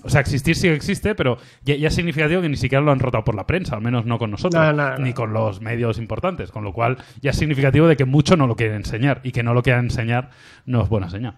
[0.03, 2.91] o sea, existir sí que existe, pero ya, ya es significativo que ni siquiera lo
[2.91, 4.97] han rotado por la prensa, al menos no con nosotros, No, no, no.
[4.97, 6.51] ni con los medios importantes.
[6.51, 9.19] Con lo cual, ya significativo de que mucho no lo quieren enseñar.
[9.23, 10.29] Y que no lo quieran enseñar
[10.65, 11.37] no es buena señal.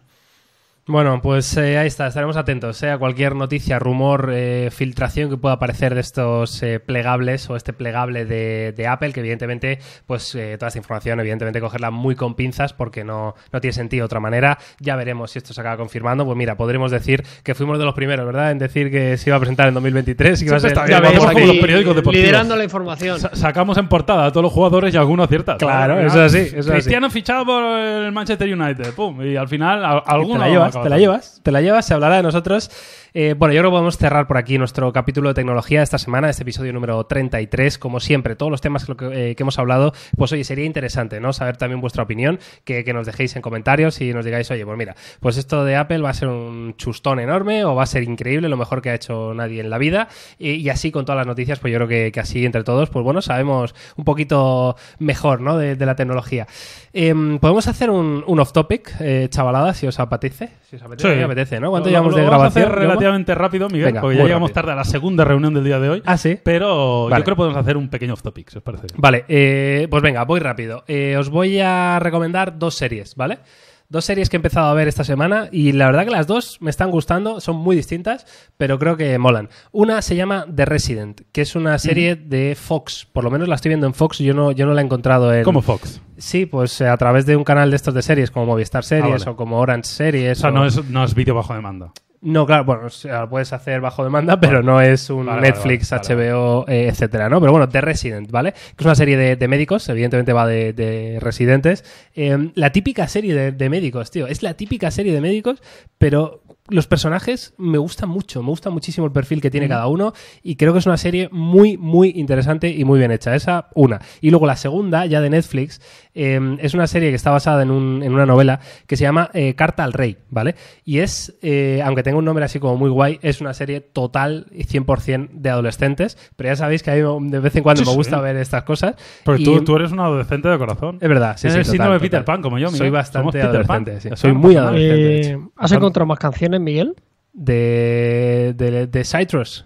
[0.87, 5.37] Bueno, pues eh, ahí está, estaremos atentos eh, a cualquier noticia, rumor, eh, filtración que
[5.37, 10.35] pueda aparecer de estos eh, plegables o este plegable de, de Apple, que evidentemente, pues
[10.35, 14.05] eh, toda esta información, evidentemente cogerla muy con pinzas porque no, no tiene sentido de
[14.05, 14.59] otra manera.
[14.79, 16.23] Ya veremos si esto se acaba confirmando.
[16.23, 18.51] Pues mira, podremos decir que fuimos de los primeros, ¿verdad?
[18.51, 20.75] En decir que se iba a presentar en 2023 y que iba a ser...
[20.87, 22.25] Ya Vamos aquí los periódicos deportivos.
[22.27, 23.19] liderando la información.
[23.19, 25.57] Sa- sacamos en portada a todos los jugadores y alguno acierta.
[25.57, 26.71] Claro, eso es así, eso es así.
[26.73, 28.93] Cristiano fichado por el Manchester United.
[28.93, 30.43] Pum, y al final a- alguno
[30.83, 32.69] te la llevas, te la llevas, se hablará de nosotros.
[33.17, 36.29] Eh, bueno, yo creo que podemos cerrar por aquí nuestro capítulo de tecnología esta semana,
[36.29, 37.77] este episodio número 33.
[37.77, 38.91] Como siempre, todos los temas que,
[39.31, 41.31] eh, que hemos hablado, pues oye, sería interesante, ¿no?
[41.31, 44.77] Saber también vuestra opinión, que, que nos dejéis en comentarios y nos digáis, oye, pues
[44.77, 48.03] mira, pues esto de Apple va a ser un chustón enorme o va a ser
[48.03, 50.09] increíble, lo mejor que ha hecho nadie en la vida.
[50.37, 52.89] Y, y así con todas las noticias, pues yo creo que, que así entre todos,
[52.89, 55.57] pues bueno, sabemos un poquito mejor, ¿no?
[55.57, 56.47] De, de la tecnología.
[56.91, 60.49] Em, Podemos hacer un, un off-topic, eh, chavalada, si os apetece.
[60.69, 61.15] Si os apetece, Sí.
[61.17, 61.69] me apetece, ¿no?
[61.69, 62.65] ¿Cuánto llevamos lo de vamos a grabación?
[62.65, 64.61] hacer relativamente rápido, Miguel, Venga, porque ya llegamos rápido.
[64.61, 66.01] tarde a la segunda reunión del día de hoy.
[66.05, 66.39] Ah, sí.
[66.43, 67.21] Pero Vale.
[67.21, 68.87] yo creo que podemos hacer un pequeño off topic, si os parece.
[68.87, 68.95] bien.
[68.99, 70.83] Vale, eh, pues venga, voy rápido.
[70.87, 73.39] Eh, os voy a recomendar dos series, ¿vale?
[73.87, 76.57] Dos series que he empezado a ver esta semana y la verdad que las dos
[76.59, 78.25] me están gustando, son muy distintas,
[78.57, 79.49] pero creo que molan.
[79.71, 83.55] Una se llama The Resident, que es una serie de Fox, por lo menos la
[83.55, 85.43] estoy viendo en Fox, yo no, yo no la he encontrado en...
[85.43, 86.01] Como Fox.
[86.17, 89.05] Sí, pues eh, a través de un canal de estos de series, como Movistar Series
[89.05, 89.31] Ah, vale.
[89.31, 90.39] o como Orange Series.
[90.39, 91.91] O sea, o- no es, no es vídeo bajo demanda.
[92.25, 95.41] No, claro, bueno, o sea, lo puedes hacer bajo demanda, pero no es un Vale,
[95.41, 97.39] Netflix, vale, vale, HBO, eh, etcétera, ¿no?
[97.39, 98.51] Pero bueno, The Resident, ¿vale?
[98.51, 101.85] Que es una serie de, de médicos, evidentemente va de, de residentes.
[102.15, 104.25] Eh, la típica serie de, de médicos, tío.
[104.25, 105.61] Es la típica serie de médicos,
[105.99, 110.13] pero los personajes me gustan mucho, me gusta muchísimo el perfil que tiene cada uno
[110.41, 113.35] y creo que es una serie muy, muy interesante y muy bien hecha.
[113.35, 114.01] Esa, una.
[114.19, 115.79] Y luego la segunda, ya de Netflix,
[116.15, 119.29] eh, es una serie que está basada en, un- en una novela que se llama
[119.33, 120.55] eh, Carta al Rey, ¿vale?
[120.83, 124.47] Y es, eh, aunque tenga un nombre así como muy guay, es una serie total
[124.51, 127.85] y 100% de adolescentes, pero ya sabéis que a mí de vez en cuando Sí,
[127.85, 127.97] me sí.
[127.97, 128.95] gusta ver estas cosas.
[129.23, 130.97] Pero y- tú, tú eres un adolescente de corazón.
[131.01, 132.23] Es verdad, sí, sí, el síndrome de total.
[132.23, 132.77] Pan, como yo, Miguel.
[132.79, 135.29] Soy bastante adolescente, Soy muy adolescente.
[135.31, 136.95] Eh, ¿Has encontrado más canciones, Miguel?
[137.33, 139.65] de, de, de Citrus.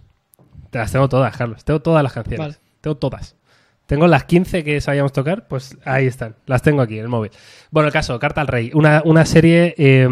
[0.72, 1.64] Te las tengo todas, Carlos.
[1.64, 2.40] Tengo todas las canciones.
[2.40, 2.56] Vale.
[2.82, 3.36] Tengo todas.
[3.90, 6.36] Tengo las 15 que sabíamos tocar, pues ahí están.
[6.46, 7.32] Las tengo aquí en el móvil.
[7.72, 8.70] Bueno, el caso, Carta al Rey.
[8.76, 10.08] Una, una serie, eh,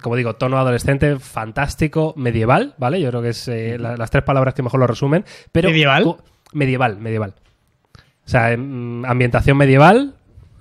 [0.00, 3.00] como digo, tono adolescente, fantástico, medieval, ¿vale?
[3.00, 5.24] Yo creo que es eh, la- las tres palabras que mejor lo resumen.
[5.50, 6.14] Pero ¿Medieval?
[6.52, 7.34] Medieval, medieval.
[8.24, 10.14] O sea, em, ambientación medieval,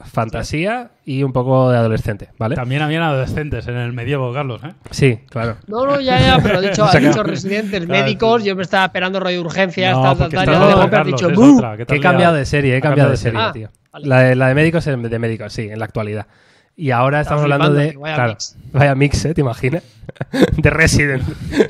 [0.06, 2.56] fantasía y un poco de adolescente, ¿vale?
[2.56, 4.74] También habían adolescentes en el medievo, Carlos, ¿eh?
[4.92, 5.58] Sí, claro.
[5.68, 8.48] No, no, ya, ya, pero ha dicho, ha dicho residentes Claro, médicos, sí.
[8.48, 11.42] yo me estaba esperando rollo de urgencias, No, tal, tal, tal, de otra, Carlos, dicho
[11.42, 13.54] otra, que te Que he cambiado de serie, he cambiado cambiado de serie, serie.
[13.54, 13.70] tío.
[13.86, 14.08] Ah, vale.
[14.08, 16.28] La de, la de médicos es de médicos, sí, en la actualidad.
[16.80, 17.98] Y ahora estamos hablando de.
[17.98, 18.56] vaya claro, mix.
[18.72, 19.34] vaya mix, ¿eh?
[19.34, 19.82] ¿Te imaginas?
[20.58, 21.24] de Resident.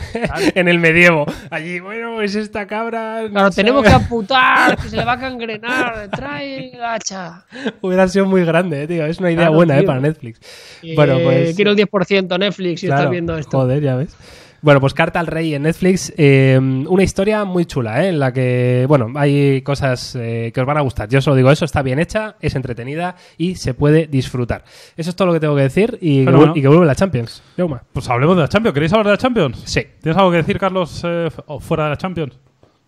[0.54, 1.26] en el medievo.
[1.50, 3.22] Allí, bueno, pues esta cabra.
[3.24, 4.04] no Claro, tenemos que sabe.
[4.04, 7.46] amputar, que se le va a cangrenar, trae el hacha.
[7.80, 9.06] Hubiera sido muy grande, eh, tío.
[9.06, 9.84] Es una idea Claro, buena, ¿eh?
[9.84, 10.42] Para Netflix.
[10.84, 11.56] Eh, bueno, pues.
[11.56, 13.58] Quiero el 10% Netflix si claro, estás viendo esto.
[13.60, 14.14] Joder, ya ves.
[14.62, 16.12] Bueno, pues Carta al Rey en Netflix.
[16.18, 18.10] eh, una historia muy chula, ¿eh?
[18.10, 21.08] En la que, bueno, hay cosas eh, que os van a gustar.
[21.10, 24.64] Yo solo digo eso, está bien hecha, es entretenida y se puede disfrutar.
[24.98, 26.96] Eso es todo lo que tengo que decir y, que, vu- y que vuelve la
[26.96, 27.44] Champions.
[27.56, 27.84] Yauma.
[27.94, 28.74] Pues hablemos de la Champions.
[28.74, 29.62] ¿Queréis hablar de la Champions?
[29.66, 29.82] Sí.
[30.02, 31.30] ¿Tienes algo que decir, Carlos, eh,
[31.60, 32.40] fuera de la Champions?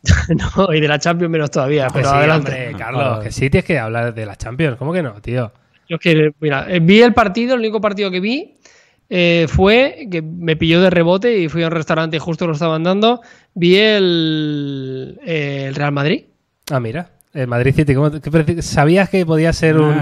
[0.30, 2.52] no, y de la Champions menos todavía, Que pero sí, adelante.
[2.52, 4.78] hombre, Ah, Carlos, que sí tienes que hablar de la Champions.
[4.78, 5.52] ¿Cómo que no, tío?
[5.88, 8.56] Yo es que, mira, vi el partido, el único partido que vi
[9.10, 12.53] eh, fue que me pilló de rebote y fui a un restaurante y justo lo
[12.53, 13.22] estaban dando.
[13.53, 16.26] Vi el, eh, el Real Madrid.
[16.72, 17.10] Ah, mira.
[17.32, 19.95] El Madrid City, ¿cómo te- qué preci- sabías que podía ser un,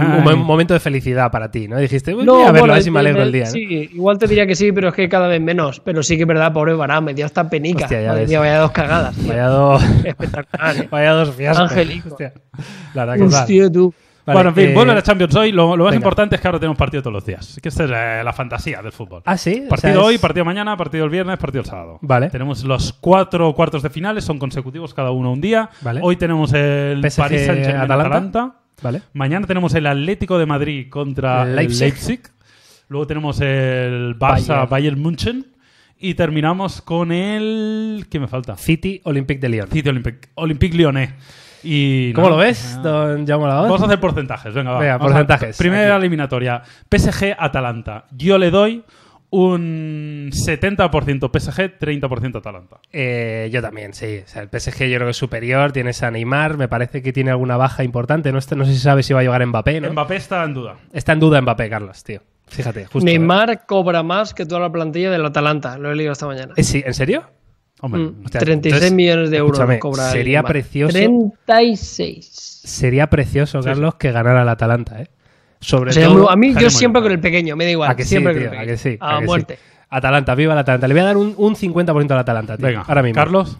[0.45, 1.77] momento de felicidad para ti, ¿no?
[1.77, 3.43] Dijiste, "Uy, voy a verlo, a ver si me alegro el día.
[3.43, 3.51] ¿no?
[3.51, 3.59] Sí,
[3.93, 5.81] igual te diría que sí, pero es que cada vez menos.
[5.81, 7.83] Pero sí que es verdad, pobre Varane, me dio hasta penica.
[7.83, 8.29] Hostia, ya Madre ves.
[8.29, 9.15] mía, vaya dos cagadas.
[9.17, 9.27] tío.
[9.27, 10.77] Vaya dos, Espectacular.
[10.83, 10.87] eh.
[10.89, 11.71] vaya dos fiascos.
[11.73, 12.33] Hostia.
[12.93, 13.41] La verdad que tal.
[13.41, 13.93] Hostia, tú.
[14.27, 15.51] Vale, bueno, en fin, eh, vuelve la Champions hoy.
[15.51, 15.95] Lo, lo más venga.
[15.95, 17.57] importante es que ahora tenemos partido todos los días.
[17.63, 19.21] Que esta es eh, la fantasía del fútbol.
[19.25, 19.63] Ah, sí.
[19.65, 21.97] O Partido sea, hoy, es- partido mañana, partido el viernes, partido el sábado.
[22.01, 22.29] Vale.
[22.29, 25.69] Tenemos los cuatro cuartos de finales, son consecutivos cada uno un día.
[25.81, 26.01] Vale.
[26.03, 28.07] Hoy tenemos el PSG Paris Saint-Germain Atalanta.
[28.09, 28.55] Atalanta.
[28.83, 29.01] Vale.
[29.13, 31.79] Mañana tenemos el Atlético de Madrid contra Leipzig.
[31.79, 32.19] Leipzig.
[32.89, 34.69] Luego tenemos el Barça Bayern.
[34.69, 35.45] Bayern München.
[35.99, 38.05] Y terminamos con el.
[38.11, 38.55] ¿Qué me falta?
[38.55, 39.67] City Olympique de Lyon.
[39.71, 41.09] City Olympique, Olympique Lyonnais.
[41.69, 43.45] Y ¿Cómo nada, lo ves, don Jaume?
[43.47, 44.79] Vamos a hacer porcentajes, venga, va.
[44.79, 45.57] Venga, Vamos a- porcentajes.
[45.57, 46.05] primera Aquí.
[46.05, 46.61] eliminatoria.
[46.89, 48.05] PSG-Atalanta.
[48.11, 48.83] Yo le doy
[49.29, 52.77] un 70% PSG, 30% Atalanta.
[52.91, 54.21] Eh, yo también, sí.
[54.23, 55.71] O sea, el PSG yo creo que es superior.
[55.73, 56.57] Tienes a Neymar.
[56.57, 58.31] Me parece que tiene alguna baja importante.
[58.31, 59.91] No, no sé si sabe si va a llegar Mbappé, ¿no?
[59.91, 60.75] Mbappé está en duda.
[60.93, 62.21] Está en duda Mbappé, Carlos, tío.
[62.47, 63.03] Fíjate, justo.
[63.05, 65.77] Neymar cobra más que toda la plantilla del Atalanta.
[65.77, 66.53] Lo he leído esta mañana.
[66.55, 66.61] ¿eh?
[66.61, 67.23] Eh, sí, ¿En serio?
[67.81, 70.93] Hombre, Mm, hostia, 36 entonces, millones de euros cobra sería precioso.
[70.93, 72.61] 36.
[72.65, 75.07] Sería precioso, Carlos, que ganara el Atalanta, ¿eh?
[75.59, 76.29] Sobre O sea, todo...
[76.29, 77.91] a mí yo siempre con el pequeño, me da igual.
[77.91, 78.43] ¿A que sí, siempre tío?
[78.43, 78.73] con el ¿A pequeño.
[78.73, 78.97] que sí?
[78.99, 79.27] A ¿A que sí?
[79.27, 79.59] muerte.
[79.89, 80.87] Atalanta, viva el Atalanta.
[80.87, 82.65] Le voy a dar un, un 50% al Atalanta, tío.
[82.67, 83.15] Venga, ahora mismo.
[83.15, 83.57] Carlos.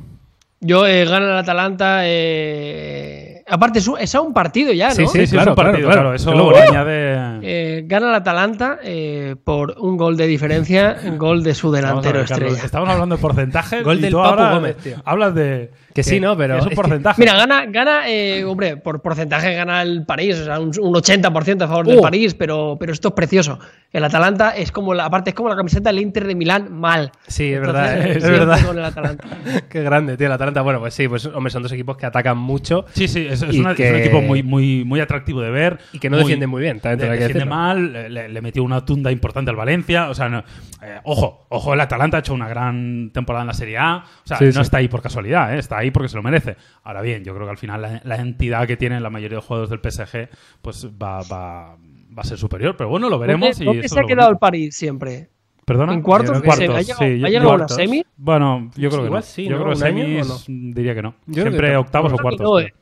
[0.59, 1.99] Yo eh, gano el Atalanta.
[2.03, 4.95] eh, Aparte, es, un- es a un partido ya, ¿no?
[4.95, 6.01] Sí, Sí, sí, claro, es un partido, claro, claro.
[6.01, 6.13] claro.
[6.15, 7.39] Eso luego- le añade.
[7.43, 12.19] Eh, gana el Atalanta eh, por un gol de diferencia, un gol de su delantero
[12.19, 12.65] ver, Carlos, estrella.
[12.65, 13.83] Estamos hablando de porcentajes.
[13.83, 14.95] Gol y del tú Papu ahora Gómez, tío.
[15.05, 16.37] Hablas de Que sí, ¿no?
[16.37, 17.19] Pero es un es que- porcentaje.
[17.21, 21.63] Mira, gana, gana eh, hombre, por porcentaje gana el París, o sea, un, un 80%
[21.63, 22.01] a favor del Uh.
[22.01, 23.57] París, pero, pero esto es precioso.
[23.91, 27.11] El Atalanta es como la, aparte es como la camiseta del Inter de Milán mal.
[27.27, 28.17] Sí, es Entonces, verdad, ¿eh?
[28.17, 28.65] es verdad.
[28.67, 29.23] con el Atalanta.
[29.69, 30.61] Qué grande, tío, el Atalanta.
[30.61, 33.67] Bueno, pues sí, pues hombre, son dos equipos que atacan mucho Sí, sí, es, un
[33.71, 35.79] equipo muy, muy, muy atractivo de ver.
[35.93, 39.11] y que no defiende muy bien, también de- defiende mal, le, le metió una tunda
[39.11, 40.09] importante al Valencia.
[40.09, 40.43] O sea, no-
[40.83, 44.03] eh, ojo, ojo, el Atalanta ha hecho una gran temporada en la Serie A.
[44.23, 44.59] O sea, Sí, no sí.
[44.61, 45.59] está ahí por casualidad, ¿eh?
[45.59, 46.55] está ahí porque se lo merece.
[46.83, 49.43] Ahora bien, yo creo que al final la, la entidad que tienen la mayoría de
[49.43, 50.29] jugadores del PSG
[50.61, 52.75] pues va, va, va a ser superior.
[52.77, 53.49] Pero bueno, lo veremos.
[53.49, 54.37] ¿Dónde, y dónde eso se ha quedado el.
[54.37, 55.29] París siempre?
[55.65, 55.93] ¿Perdona?
[55.93, 56.29] ¿En cuartos?
[56.41, 57.75] En ¿Ha llegado- cuartos, ha sí, llegado a cuartos.
[57.75, 58.03] semi?
[58.15, 59.25] Bueno, yo creo que Igual no.
[59.27, 59.63] sí, yo ¿no?
[59.63, 60.73] creo que ¿Un año semis, no?
[60.73, 61.15] diría que no.
[61.25, 61.79] Yo Siempre que no.
[61.81, 62.49] octavos o cuartos.
[62.49, 62.73] Vale,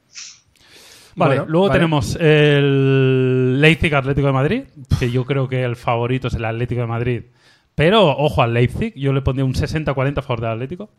[1.15, 1.79] Bueno, luego vale.
[1.79, 4.63] tenemos el Leipzig Atlético de Madrid,
[4.99, 7.21] que yo creo que el favorito es el Atlético de Madrid.
[7.73, 10.89] Pero ojo al Leipzig, yo le pondría un 60-40 a favor del Atlético.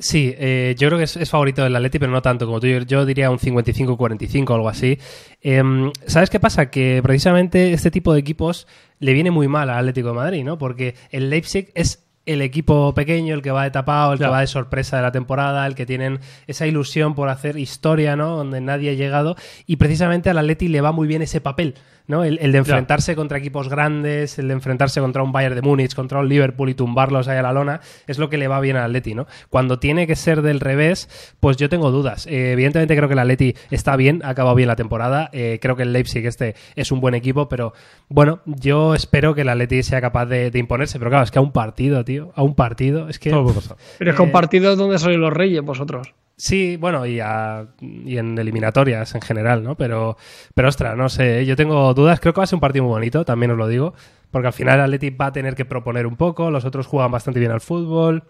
[0.00, 2.66] Sí, eh, yo creo que es, es favorito del Atleti, pero no tanto como tú.
[2.66, 4.98] Yo, yo diría un 55-45 o algo así.
[5.42, 6.70] Em, ¿Sabes qué pasa?
[6.70, 8.66] Que precisamente este tipo de equipos
[8.98, 10.56] le viene muy mal al Atlético de Madrid, ¿no?
[10.56, 14.40] Porque el Leipzig es el equipo pequeño, el que va de tapado, el que va
[14.40, 18.36] de sorpresa de la temporada, el que tienen esa ilusión por hacer historia, ¿no?
[18.36, 19.36] Donde nadie ha llegado.
[19.66, 21.74] Y precisamente al Atleti le va muy bien ese papel,
[22.10, 22.24] ¿no?
[22.24, 25.94] El, el de enfrentarse contra equipos grandes, el de enfrentarse contra un Bayern de Múnich,
[25.94, 28.76] contra un Liverpool y tumbarlos ahí a la lona, es lo que le va bien
[28.76, 29.26] al Atleti, ¿no?
[29.48, 31.08] Cuando tiene que ser del revés,
[31.40, 32.26] pues yo tengo dudas.
[32.26, 35.30] Eh, evidentemente creo que el Atleti está bien, ha acabado bien la temporada.
[35.32, 37.72] Eh, creo que el Leipzig este es un buen equipo, pero
[38.08, 40.98] bueno, yo espero que el Atleti sea capaz de, de imponerse.
[40.98, 43.30] Pero claro, es que a un partido, tío, a un partido, es que...
[43.30, 43.76] Todo puede pasar.
[43.98, 46.12] Pero es Eh, con partidos donde sois los reyes vosotros.
[46.42, 49.76] Sí, bueno, y, a- y en eliminatorias en general, ¿no?
[49.76, 50.16] Pero,
[50.54, 52.18] pero ostras, no sé, yo tengo dudas.
[52.18, 53.92] Creo que va a ser un partido muy bonito, también os lo digo,
[54.30, 57.10] porque al final el Atleti va a tener que proponer un poco, los otros juegan
[57.12, 58.24] bastante bien al fútbol.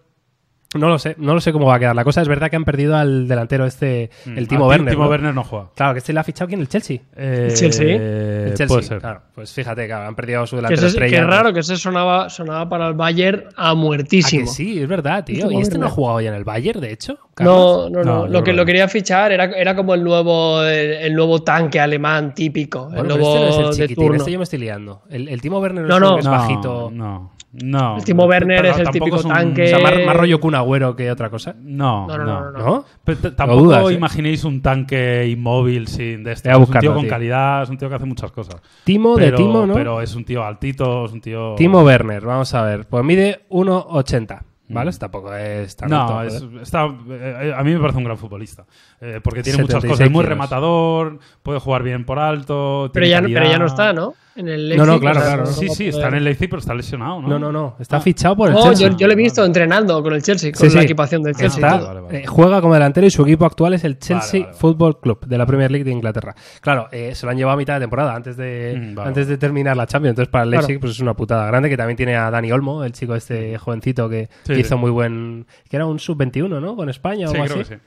[0.73, 2.21] No lo sé, no lo sé cómo va a quedar la cosa.
[2.21, 4.93] Es verdad que han perdido al delantero este, el Timo Ah, Werner.
[4.93, 5.09] Timo ¿no?
[5.09, 5.67] Werner no juega.
[5.75, 6.99] Claro, que este le ha fichado quién, el Chelsea.
[7.13, 7.95] Eh, Chelsea?
[7.95, 8.99] El Chelsea, Puede ser.
[8.99, 9.21] claro.
[9.35, 11.23] Pues fíjate, claro, han perdido a su delantero ese- que estrella.
[11.23, 14.45] es raro que ese sonaba, sonaba para el Bayern a muertísimo.
[14.45, 15.51] que sí, es verdad, tío.
[15.51, 17.17] ¿Y este no ha jugado ya en el Bayern, de hecho?
[17.41, 18.27] No, no, no.
[18.27, 22.33] Lo que lo quería fichar era, era como el nuevo, el, el nuevo tanque alemán
[22.33, 22.85] típico.
[22.85, 24.17] Bueno, el nuevo este no es el de chiquitín, turno.
[24.19, 25.01] este yo me estoy liando.
[25.09, 26.17] El, el Timo Werner No, es, no.
[26.19, 26.91] es No, bajito.
[26.93, 27.97] No, no.
[27.97, 29.63] El Timo Werner es el típico un- tanque.
[29.65, 31.55] O sea, más, más rollo que un agüero que otra cosa.
[31.61, 32.85] No, No, no, no, no, no, ¿No?
[33.03, 33.93] Pero tampoco dudas, ¿eh?
[33.93, 36.49] imaginéis un tanque inmóvil sin de este.
[36.49, 37.09] Es un tío con tío.
[37.09, 38.55] calidad, es un tío que hace muchas cosas.
[38.83, 39.73] Timo pero, de Timo, ¿no?
[39.73, 41.55] Pero es un tío altito, es un tío.
[41.55, 42.85] Timo Werner, vamos a ver.
[42.87, 44.43] Pues mide 1,80.
[44.73, 44.89] ¿Vale?
[44.93, 45.91] Tampoco es tan Mm.
[45.91, 48.63] No, alto, es- está, eh, a mí me parece un gran futbolista.
[49.01, 50.05] Eh, porque tiene muchas 76 cosas.
[50.07, 52.89] Es muy rematador, puede jugar bien por alto.
[52.93, 54.13] Pero tiene ya, pero ya no está, ¿no?
[54.41, 55.41] En el No, no, Leipzig, claro, claro.
[55.43, 57.27] no Sí, sí, poder- está en el Leipzig, pero está lesionado, ¿no?
[57.29, 57.75] No, no, no.
[57.79, 58.01] Está Ah.
[58.01, 58.89] fichado por el No, Chelsea.
[58.89, 61.59] yo, yo lo he visto entrenando con el Chelsea, con Sí, la equipación del Chelsea.
[61.61, 61.87] y Está- todo.
[61.87, 62.17] vale, vale.
[62.19, 64.57] eh, juega como delantero y su equipo actual es el Chelsea Vale, vale, vale.
[64.59, 66.35] Football Club de la Premier League de Inglaterra.
[66.61, 69.27] Claro, eh, se lo han llevado a mitad de temporada antes de, Mm, vale, antes
[69.27, 70.11] de terminar la Champions.
[70.13, 70.67] Entonces, para el Claro.
[70.67, 73.57] Leipzig pues es una putada grande que también tiene a Dani Olmo, el chico este
[73.57, 74.81] jovencito que, Sí, que hizo sí.
[74.81, 75.45] muy buen.
[75.69, 76.75] que era un sub-21, ¿no?
[76.75, 77.69] Con España o Sí, algo creo así.
[77.69, 77.81] que sí.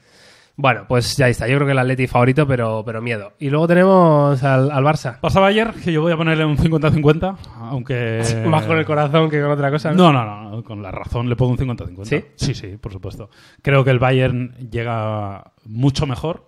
[0.57, 1.49] Bueno, pues ya está.
[1.49, 3.33] Yo creo que el Atleti favorito, pero, pero miedo.
[3.41, 5.19] Y luego tenemos al, al Barça.
[5.19, 8.23] Pasa Bayern, que yo voy a ponerle un 50-50, aunque...
[8.47, 9.93] Más con el corazón que con otra cosa.
[9.93, 12.05] No, no, no, no, con la razón le pongo un 50-50.
[12.05, 12.25] ¿Sí?
[12.37, 13.31] Sí, sí, por supuesto.
[13.63, 16.47] Creo que el Bayern llega mucho mejor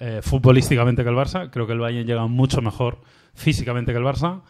[0.00, 1.48] eh, futbolísticamente que el Barça.
[1.50, 2.98] Creo que el Bayern llega mucho mejor
[3.34, 4.40] físicamente que el Barça.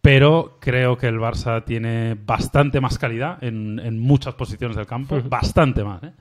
[0.00, 5.20] Pero creo que el Barça tiene bastante más calidad en, en muchas posiciones del campo.
[5.28, 6.12] Bastante más, ¿eh?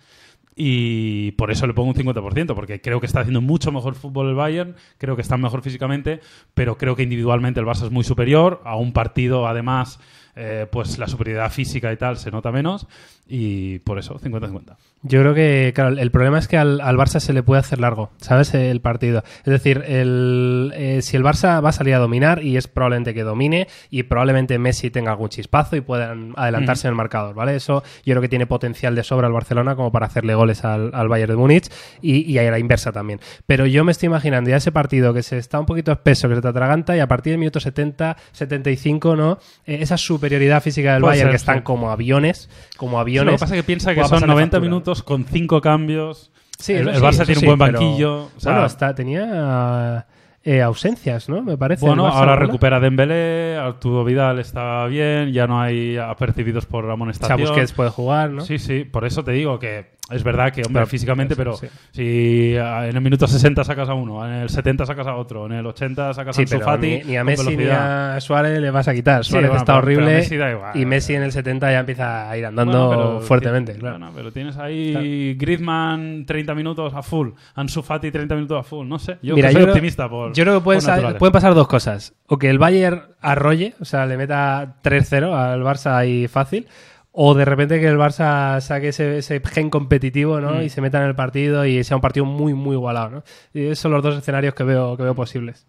[0.55, 4.29] Y por eso le pongo un 50%, porque creo que está haciendo mucho mejor fútbol
[4.29, 6.19] el Bayern, creo que está mejor físicamente,
[6.53, 8.61] pero creo que individualmente el Barça es muy superior.
[8.65, 9.99] A un partido, además,
[10.35, 12.87] eh, pues la superioridad física y tal se nota menos.
[13.33, 14.75] Y por eso, 50-50.
[15.03, 17.79] Yo creo que, claro, el problema es que al, al Barça se le puede hacer
[17.79, 18.53] largo, ¿sabes?
[18.53, 19.23] El partido.
[19.39, 23.13] Es decir, el, eh, si el Barça va a salir a dominar, y es probablemente
[23.13, 27.55] que domine, y probablemente Messi tenga algún chispazo y puedan adelantarse en el marcador, ¿vale?
[27.55, 30.93] Eso yo creo que tiene potencial de sobra al Barcelona como para hacerle goles al,
[30.93, 31.69] al Bayern de Múnich
[32.01, 33.21] y, y a la inversa también.
[33.45, 36.35] Pero yo me estoy imaginando ya ese partido que se está un poquito espeso, que
[36.35, 39.39] se te atraganta, y a partir del minuto 70, 75, ¿no?
[39.65, 41.63] Eh, esa superioridad física del Puede Bayern ser, que están sí.
[41.63, 43.20] como aviones, como aviones.
[43.25, 44.69] Lo que pasa es que piensa que son pasarle 90 factura.
[44.69, 46.31] minutos con 5 cambios.
[46.59, 48.23] Sí, el, eso el sí, Barça tiene sí, un buen pero- banquillo.
[48.25, 50.05] o sea, bueno, está, tenía
[50.43, 51.41] eh, ausencias, ¿no?
[51.41, 51.85] Me parece.
[51.85, 56.93] Bueno, ahora recupera Dembélé, Arturo Vidal está bien, ya no hay apercibidos por O sea,
[56.93, 57.39] amonestación.
[57.41, 58.41] Busquets puede jugar, ¿no?
[58.41, 61.67] Sí, sí, por eso te digo que es verdad que, hombre, Pero- físicamente, pero sí.
[61.91, 65.45] si ah, en el minuto 60 sacas a uno, en el 70 sacas a otro,
[65.45, 68.15] en el 80 sacas Sí, a Ansu Fati, ni, ni a Messi ni velocidad.
[68.15, 69.23] a Suárez le vas a quitar.
[69.25, 70.71] Suárez bueno, está pero- horrible Messi igual.
[70.75, 73.73] y Messi en el 70 ya empieza a ir andando Bueno, fuertemente.
[73.73, 73.97] claro.
[73.99, 78.87] bueno, pero tienes ahí Griezmann 30 minutos a full, Ansu Fati 30 minutos a full,
[78.87, 79.17] no sé.
[79.21, 81.19] Yo Mira, soy yo creo- optimista por Yo creo que pueden, por sa- naturaleza.
[81.19, 82.13] pueden pasar dos cosas.
[82.27, 86.67] O que el Bayern arrolle, o sea, le meta 3-0 al Barça ahí fácil.
[87.13, 90.53] O de repente que el Barça saque ese, ese gen competitivo, ¿no?
[90.55, 90.61] Mm.
[90.61, 93.23] Y se meta en el partido y sea un partido muy, muy igualado, ¿no?
[93.53, 95.65] Y esos son los dos escenarios que veo, que veo posibles.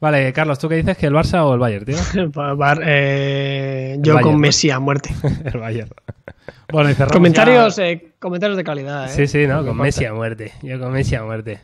[0.00, 0.96] Vale, Carlos, ¿tú qué dices?
[0.98, 1.96] ¿Que el Barça o el Bayern, tío?
[2.86, 4.40] Eh, yo Bayern, con.
[4.40, 5.10] Messi a muerte.
[5.44, 5.90] el Bayern.
[6.70, 9.04] Bueno, y cerramos comentarios, ya- eh, comentarios de calidad.
[9.06, 9.08] ¿eh?
[9.08, 9.64] Sí, sí, ¿no?
[9.64, 9.76] Con.
[9.76, 10.52] Messi a muerte.
[10.62, 11.60] Yo con Messi a muerte.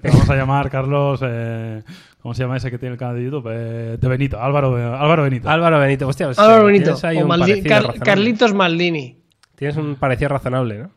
[0.00, 1.82] Te vamos a llamar, Carlos, eh,
[2.24, 3.48] ¿cómo se llama ese que tiene el canal de YouTube?
[3.52, 5.48] Eh, de Benito, Álvaro, Álvaro Benito.
[5.50, 6.08] Álvaro Benito.
[6.08, 6.84] Hostia, pues, Álvaro Benito.
[6.84, 8.04] tienes ahí o un Maldi- parecido Car- razonable.
[8.04, 9.18] Carlitos Maldini.
[9.56, 10.90] Tienes un parecido razonable, ¿no?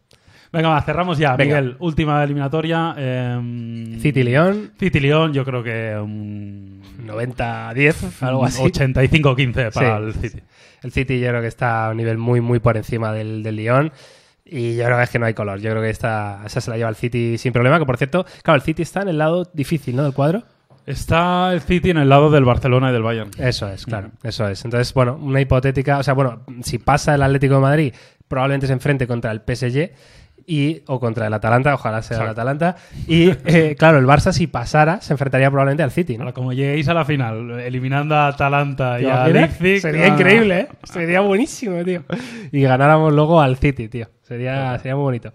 [0.54, 1.58] Venga, va, cerramos ya, Venga.
[1.60, 1.76] Miguel.
[1.80, 2.96] Última eliminatoria.
[2.98, 8.62] eh, City-León, City-León, yo creo que un 90-10, algo así.
[8.64, 10.06] 85-15 para Sí.
[10.06, 10.44] el City.
[10.84, 13.56] El City yo creo que está a un nivel muy, muy por encima del, del
[13.58, 13.92] Lyon.
[14.46, 15.60] Y yo creo que es que no hay color.
[15.60, 17.78] Yo creo que esta, esa se la lleva el City sin problema.
[17.80, 20.04] Que por cierto, claro, el City está en el lado difícil, ¿no?
[20.04, 20.44] Del cuadro.
[20.88, 23.30] Está el City en el lado del Barcelona y del Bayern.
[23.38, 24.12] Eso es, claro.
[24.24, 24.64] Eso es.
[24.64, 26.00] Entonces, bueno, una hipotética.
[26.00, 27.94] O sea, bueno, si pasa el Atlético de Madrid,
[28.30, 29.92] probablemente se enfrente contra el PSG.
[30.50, 32.42] Y, o contra el Atalanta, ojalá sea el Exacto.
[32.42, 32.78] Atalanta.
[33.06, 36.24] Y eh, claro, el Barça, si pasara, se enfrentaría probablemente al City, ¿no?
[36.24, 39.28] Ahora, como lleguéis a la final, eliminando a Atalanta y ¿Te a?
[39.28, 39.82] Leipzig...
[39.82, 40.68] Sería ah, increíble, ¿eh?
[40.84, 42.04] Sería buenísimo, tío.
[42.54, 44.08] Y ganáramos luego al City, tío.
[44.22, 45.34] Sería, sería muy bonito.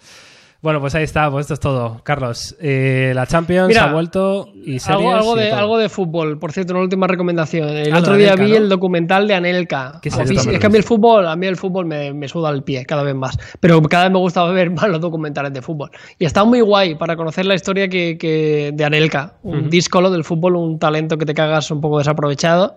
[0.63, 2.01] Bueno, pues ahí está, pues esto es todo.
[2.05, 6.39] Carlos, eh, la Champions Mira, ha vuelto y series Algo, algo, de, algo de fútbol.
[6.39, 7.69] Por cierto, una última recomendación.
[7.69, 8.57] El Ah, otro día Anelka, vi ¿no?
[8.59, 9.99] el documental de Anelka.
[10.01, 12.51] ¿Qué es es que a mí el fútbol, a mí el fútbol me, me suda
[12.51, 13.37] el pie cada vez más.
[13.59, 15.91] Pero cada vez me gusta ver más los documentales de fútbol.
[16.17, 19.35] Y está muy guay para conocer la historia que, que- de Anelka.
[19.43, 22.77] Un díscolo del fútbol, un talento que te cagas un poco desaprovechado.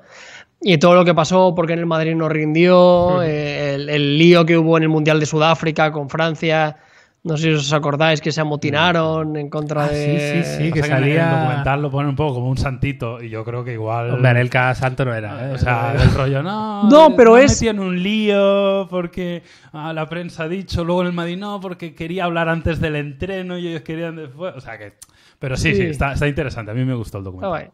[0.59, 4.43] Y todo lo que pasó, porque en el Madrid no rindió, eh, el, el lío
[4.43, 6.77] que hubo en el Mundial de Sudáfrica con Francia.
[7.25, 10.43] No sé si os acordáis que se amotinaron en contra Ah, sí, de.
[10.45, 13.19] sí, sí, que pasa en salía- el documental lo ponen un poco como un santito
[13.21, 14.11] y yo creo que igual...
[14.11, 15.49] Hombre, Anelka Santo no era.
[15.49, 15.53] ¿eh?
[15.53, 16.83] O sea, el rollo, no.
[16.89, 19.41] No, pero me es- en un lío porque
[19.73, 22.95] ah, la prensa ha dicho, luego en el Madrid no, porque quería hablar antes del
[22.95, 24.53] entreno y ellos querían después.
[24.55, 24.93] O sea que.
[25.39, 25.87] Pero sí, sí, Sí.
[25.87, 26.71] está, está interesante.
[26.71, 27.71] A mí me gustó el documental.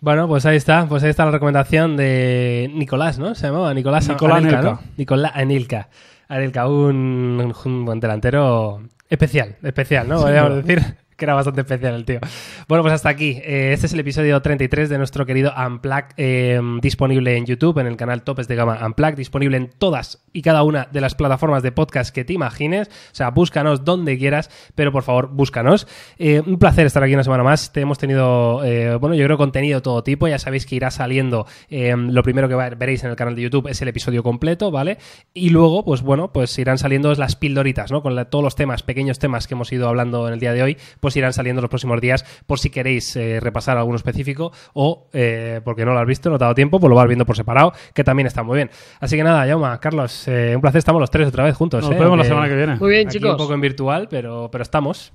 [0.00, 0.86] Bueno, pues ahí está.
[0.88, 3.34] Pues ahí está la recomendación de Nicolás, ¿no?
[3.34, 4.80] Se llamaba Nicolás Nicolás Anelka, Anelka.
[4.82, 4.88] ¿no?
[4.96, 5.88] Nicolás Anelka.
[6.32, 10.22] Anelka, un, un delantero especial, especial, ¿no?
[10.22, 12.18] Podríamos decir que era bastante especial el tío.
[12.66, 13.40] Bueno, pues hasta aquí.
[13.44, 17.86] Eh, este es el episodio 33 de nuestro querido Unplugged, eh, disponible en YouTube, en
[17.86, 21.62] el canal Topes de Gama Unplugged, disponible en todas y cada una de las plataformas
[21.62, 22.88] de podcast que te imagines.
[22.88, 25.86] O sea, búscanos donde quieras, pero por favor, búscanos.
[26.18, 27.72] Eh, un placer estar aquí una semana más.
[27.72, 28.56] Te hemos tenido,
[28.98, 30.26] bueno, yo creo contenido de todo tipo.
[30.26, 31.46] Ya sabéis que irá saliendo.
[31.70, 34.98] lo primero que veréis en el canal de YouTube es el episodio completo, ¿vale?
[35.34, 38.02] Y luego, pues bueno, pues irán saliendo las pildoritas, ¿no?
[38.02, 40.76] Con todos los temas, pequeños temas que hemos ido hablando en el día de hoy,
[40.98, 45.60] pues irán saliendo los próximos días por si queréis eh, repasar alguno específico o, eh,
[45.64, 47.36] porque no lo has visto, no te ha dado tiempo, pues lo vas viendo por
[47.36, 48.70] separado, que también está muy bien.
[49.00, 51.82] Así que nada, Yauma, Carlos, eh, un placer, estamos los tres otra vez juntos.
[51.82, 51.98] Nos ¿eh?
[51.98, 52.76] vemos la semana que viene.
[52.76, 53.32] Muy bien, aquí chicos.
[53.32, 55.12] Un poco en virtual, pero, pero estamos.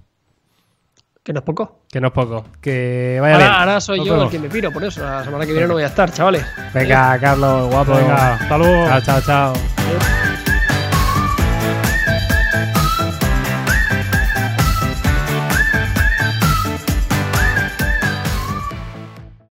[1.23, 1.81] Que no es poco.
[1.91, 2.45] Que no es poco.
[2.61, 3.49] Que vaya bien.
[3.49, 5.03] Ahora, ahora soy Nos yo el que me piro, por eso.
[5.03, 6.45] La semana que viene no voy a estar, chavales.
[6.73, 7.95] Venga, Carlos, guapo.
[7.95, 8.87] Venga, hasta luego.
[8.87, 9.53] Chao, chao, chao.
[9.75, 10.26] Adiós.